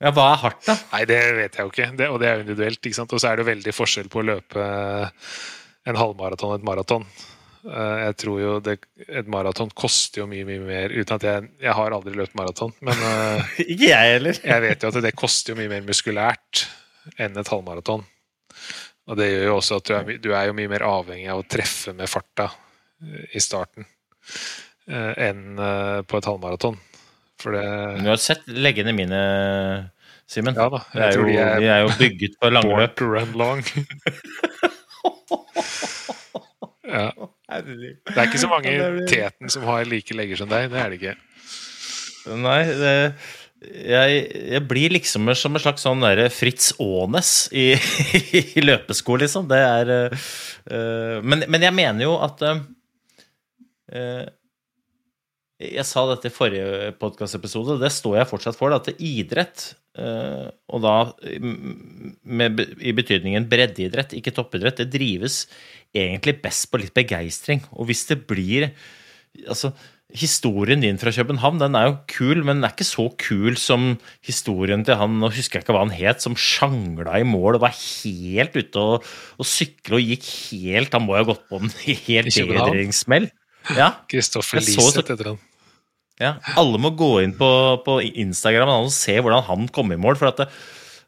[0.00, 0.76] Ja, hva er hardt, da?
[0.94, 2.80] Nei, det vet jeg jo ikke, det, og det er individuelt.
[2.80, 3.12] ikke sant?
[3.12, 4.64] Og så er det jo veldig forskjell på å løpe
[5.90, 7.04] en halvmaraton og et maraton.
[7.68, 8.78] Eh, Jeg tror jo det,
[9.08, 12.72] Et maraton koster jo mye mye mer, uten at jeg Jeg har aldri løpt maraton,
[12.80, 14.40] men eh, Ikke jeg heller.
[14.44, 16.62] jeg vet jo at det koster jo mye mer muskulært
[17.20, 18.06] enn et halvmaraton.
[19.10, 21.42] Og det gjør jo også at du er, du er jo mye mer avhengig av
[21.42, 22.48] å treffe med farta
[23.04, 23.84] eh, i starten
[24.90, 25.60] enn
[26.08, 26.74] på et halvmaraton.
[27.40, 27.64] For det
[28.04, 29.20] Du har sett leggene mine,
[30.30, 30.54] Simen.
[30.54, 32.92] Ja da, de, jeg er jo, de er de er jo bygget for Born langløp.
[33.00, 33.64] to run long.
[36.94, 37.08] ja.
[37.50, 40.70] Det er ikke så mange i teten som har like legger som deg.
[40.70, 41.16] Det er det ikke.
[42.38, 42.94] Nei, det,
[43.60, 44.20] jeg,
[44.54, 47.74] jeg blir liksom som en slags sånn Fritz Aanes i,
[48.60, 49.48] i løpesko, liksom.
[49.50, 52.62] Det er eh, men, men jeg mener jo at eh,
[55.60, 60.48] Jeg sa dette i forrige podkastepisode, og det står jeg fortsatt for, at idrett, eh,
[60.72, 60.94] og da
[62.24, 65.42] med, i betydningen breddeidrett, ikke toppidrett, det drives
[65.92, 67.60] egentlig best på litt begeistring.
[67.76, 68.70] Og hvis det blir
[69.46, 69.74] altså,
[70.10, 73.92] Historien din fra København den er jo kul, men den er ikke så kul som
[74.26, 77.62] historien til han Nå husker jeg ikke hva han het, som sjangla i mål og
[77.62, 79.06] var helt ute og,
[79.38, 81.70] og sykle og gikk helt Han må jo ha gått på en
[82.08, 83.30] helt bedringssmell.
[83.76, 85.40] Ja, Kristoffer Liseth heter han.
[86.20, 86.34] Ja.
[86.60, 87.50] Alle må gå inn på,
[87.86, 90.20] på Instagram og se hvordan han kom i mål.
[90.20, 90.50] For det,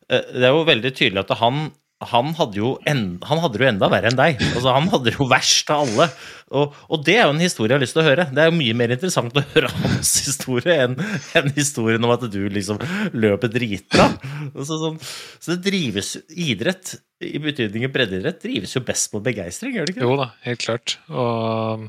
[0.08, 1.68] eh, det er jo veldig tydelig at han
[2.10, 4.40] han hadde, jo en, han hadde jo enda verre enn deg.
[4.52, 6.08] Altså, han hadde jo verst av alle.
[6.52, 8.26] Og, og det er jo en historie jeg har lyst til å høre.
[8.34, 10.96] Det er jo mye mer interessant å høre hans historie enn
[11.38, 12.80] enn historien om at du liksom
[13.14, 14.08] løper dritbra.
[14.56, 14.98] Så, sånn,
[15.38, 20.06] så det drives idrett, i betydningen breddeidrett, drives jo best på begeistring, gjør det ikke?
[20.08, 20.98] Jo da, helt klart.
[21.14, 21.86] Og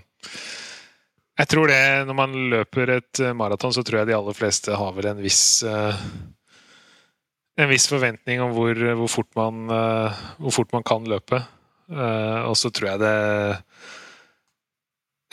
[1.33, 4.75] jeg tror det, når man løper et eh, maraton, så tror jeg de aller fleste
[4.77, 6.03] har vel en viss eh,
[7.61, 11.41] en viss forventning om hvor, hvor, fort, man, eh, hvor fort man kan løpe.
[11.93, 13.17] Og så tror jeg det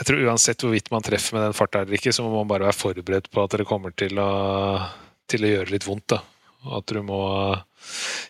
[0.01, 2.66] Jeg tror uansett hvorvidt man treffer med den farta eller ikke, så må man bare
[2.66, 4.26] være forberedt på at det kommer til å,
[5.30, 6.16] til å gjøre litt vondt.
[6.16, 6.18] da.
[6.66, 7.20] Og At du må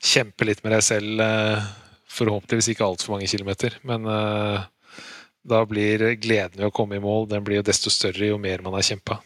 [0.05, 1.25] kjempe litt med deg selv,
[2.13, 3.81] forhåpentligvis ikke altfor mange kilometer.
[3.89, 4.07] Men
[5.43, 8.63] da blir gleden ved å komme i mål den blir jo desto større jo mer
[8.65, 9.21] man har kjempa.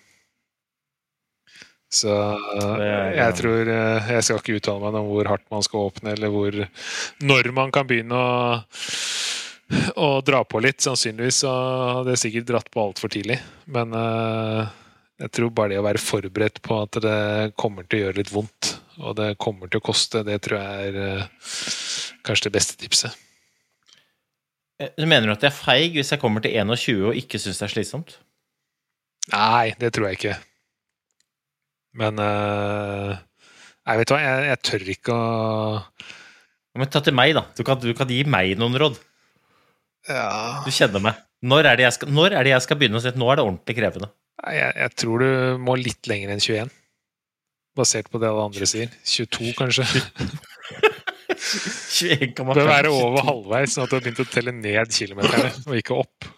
[1.94, 5.90] Så eh, jeg tror eh, Jeg skal ikke uttale meg om hvor hardt man skal
[5.90, 6.56] åpne, eller hvor
[7.22, 8.30] Når man kan begynne å
[9.96, 10.82] å dra på litt.
[10.84, 11.50] Sannsynligvis så
[11.98, 13.38] hadde jeg sikkert dratt på altfor tidlig.
[13.64, 14.72] Men eh,
[15.24, 17.18] jeg tror bare det å være forberedt på at det
[17.58, 20.92] kommer til å gjøre litt vondt, og det kommer til å koste, det tror jeg
[20.92, 21.28] er
[22.26, 23.24] kanskje det beste tipset.
[24.83, 27.61] Eh, Mener du at jeg er feig hvis jeg kommer til 21 og ikke syns
[27.61, 28.16] det er slitsomt?
[29.33, 30.35] Nei, det tror jeg ikke.
[31.97, 33.14] Men uh,
[33.87, 35.25] Nei, vet du hva, jeg, jeg tør ikke å
[36.81, 37.45] Men ta til meg, da.
[37.55, 38.99] Du kan, du kan gi meg noen råd.
[40.11, 40.27] ja,
[40.66, 41.20] Du kjenner meg.
[41.45, 43.29] Når er det jeg skal, når er det jeg skal begynne å si at nå
[43.31, 44.11] er det ordentlig krevende?
[44.43, 45.31] Nei, jeg, jeg tror du
[45.62, 46.72] må litt lenger enn 21.
[47.79, 48.91] Basert på det alle andre sier.
[49.07, 49.87] 22, kanskje.
[52.05, 55.76] 21,5 Bør være over halvveis, sånn at du har begynt å telle ned kilometerne, og
[55.80, 56.30] ikke opp.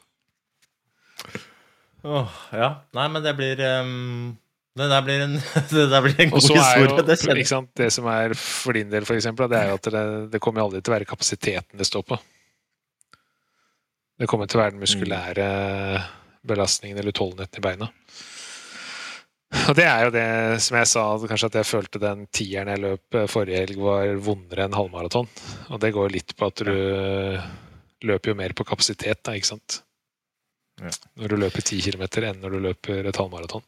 [2.06, 2.68] Åh, ja.
[2.94, 4.36] Nei, men det blir um,
[4.78, 5.34] Det der blir en,
[5.72, 7.06] det der blir en god jo historie.
[7.08, 9.90] Det ikke sant, det som er for din del, for eksempel, det er jo at
[9.90, 10.06] det,
[10.36, 12.20] det kommer aldri til å være kapasiteten det står på.
[14.16, 15.50] Det kommer til å være den muskulære
[16.46, 17.90] belastningen eller utholdenheten i beina.
[19.66, 20.26] Og det er jo det
[20.62, 24.12] som jeg sa, kanskje at jeg følte den tieren jeg løp eh, forrige helg, var
[24.22, 25.30] vondere enn halvmaraton.
[25.72, 26.74] Og det går litt på at du
[28.06, 29.80] løper jo mer på kapasitet, da, ikke sant.
[30.82, 30.92] Ja.
[31.16, 33.64] Når du løper 10 km enn når du løper et halvmaraton.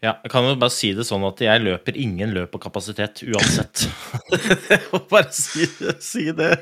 [0.00, 3.20] Ja, jeg kan jo bare si det sånn at jeg løper ingen løp på kapasitet
[3.26, 3.82] uansett.
[5.12, 5.66] Bare si,
[6.00, 6.54] si det.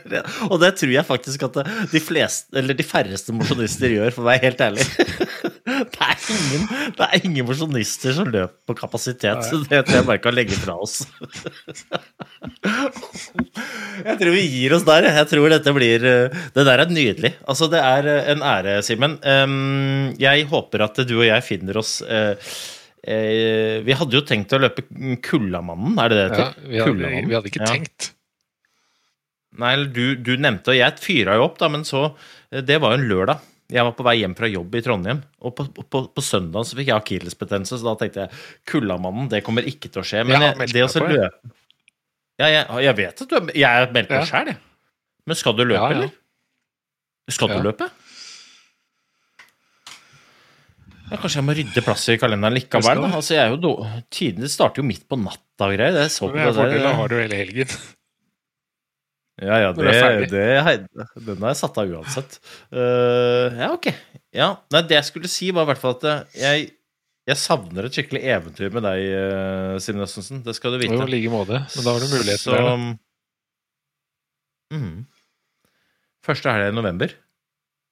[0.49, 1.61] Og det tror jeg faktisk at
[1.92, 4.88] de fleste, eller de færreste mosjonister gjør, for å være helt ærlig.
[5.68, 6.62] Det er ingen,
[6.96, 10.74] det ingen mosjonister som løper på kapasitet, så det tror jeg bare kan legge fra
[10.80, 11.03] oss.
[14.09, 15.07] Jeg tror vi gir oss der.
[15.11, 17.32] Jeg tror dette blir eh, Det der er nydelig.
[17.51, 19.18] Altså, det er eh, en ære, Simen.
[20.18, 21.99] Jeg håper at du og jeg finner oss
[23.07, 24.84] uh, Vi hadde jo tenkt å løpe
[25.22, 26.64] Kullamannen, er det det det heter?
[26.68, 27.72] vi, hadde, vi hadde ikke Ja.
[27.74, 28.12] tenkt.
[29.59, 32.11] Nei, eller du, du nevnte, og jeg fyra jo opp, da, men så
[32.53, 33.40] Det var jo en lørdag.
[33.68, 36.76] Jeg var på vei hjem fra jobb i Trondheim, og på, på, på søndag så
[36.78, 38.38] fikk jeg akillesbetennelse, så da tenkte jeg
[38.70, 40.22] Kullamannen, det kommer ikke til å skje.
[40.24, 41.53] Men Jeg det å se så løpe
[42.38, 44.24] ja, jeg, jeg vet at du Jeg er meldt på Ja.
[44.30, 44.61] sjøl, jeg.
[45.26, 45.96] Men skal du løpe, Ja, ja.
[45.99, 46.12] eller?
[47.28, 47.59] Skal Ja.
[47.59, 47.88] du løpe?
[51.09, 53.04] Ja, kanskje jeg må rydde plass i kalenderen likevel.
[53.09, 53.70] Altså, jeg er jo do...
[54.12, 55.94] Tidene starter jo midt på natta og greier.
[55.96, 57.78] Det er så Det er fordel, da har du hele helgen.
[59.38, 59.92] Ja, ja, det,
[60.32, 60.46] det,
[61.22, 62.40] den jeg satt av uansett.
[62.74, 63.86] Uh, ja, ok.
[64.34, 66.64] Ja, nei, det jeg skulle si, var i hvert fall at eh, jeg,
[67.30, 70.42] jeg savner et skikkelig eventyr med deg, uh, Simen Østensen.
[70.42, 71.06] Det skal du Jo, vite.
[71.06, 71.61] i like måte.
[71.62, 72.74] Men da har du muligheten Så, der, da.
[74.74, 75.06] Mhm.
[76.26, 77.14] Første helga i november.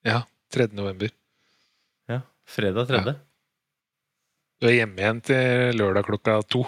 [0.04, 0.24] Ja.
[0.52, 0.66] 3.
[0.74, 1.14] november.
[2.46, 3.14] Ja, fredag tredje.
[4.60, 6.62] Du er hjemme igjen til lørdag klokka to.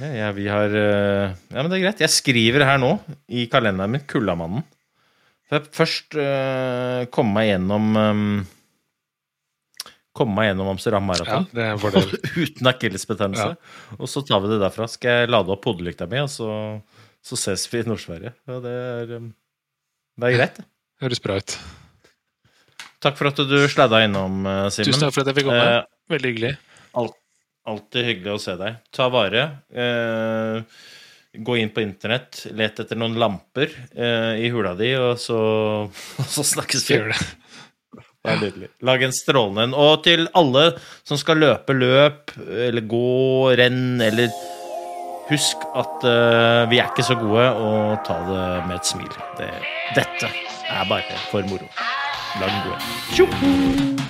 [0.00, 2.00] Ja, ja, vi har eh, Ja, men det er greit.
[2.00, 2.94] Jeg skriver her nå,
[3.28, 4.64] i kalenderen min, Kullamannen.
[5.50, 8.24] For jeg først uh, komme meg gjennom um,
[10.14, 11.46] Komme meg gjennom Amsterdam Ja, Marathon.
[11.82, 12.12] fordel.
[12.44, 13.56] Uten akillesbetennelse.
[13.98, 14.86] Og så tar vi det derfra.
[14.90, 16.48] Skal jeg lade opp hodelykta mi, og så,
[17.22, 18.32] så ses vi i Nord-Sverige.
[18.46, 19.28] Ja, det er um,
[20.18, 20.66] Det er greit, det.
[21.02, 21.58] Høres bra ut.
[23.00, 24.90] Takk for at du sladda innom, eh, Simen.
[24.90, 25.66] Tusen takk for at jeg fikk komme.
[25.80, 25.82] Eh,
[26.12, 26.54] Veldig hyggelig.
[27.00, 27.16] Alt,
[27.70, 28.80] alltid hyggelig å se deg.
[28.92, 29.44] Ta vare.
[29.72, 30.62] Eh,
[31.40, 35.38] gå inn på internett, let etter noen lamper eh, i hula di, og så,
[36.20, 37.00] og så snakkes vi.
[38.20, 38.68] Det er nydelig.
[38.84, 39.76] Lag en strålende en.
[39.80, 40.66] Og til alle
[41.08, 42.34] som skal løpe løp,
[42.68, 44.32] eller gå renn, eller
[45.30, 49.12] Husk at uh, vi er ikke så gode, og ta det med et smil.
[49.38, 49.46] Det,
[49.94, 51.70] dette er bare for moro.
[52.38, 52.78] Lag en god en.
[53.14, 54.09] Tjo!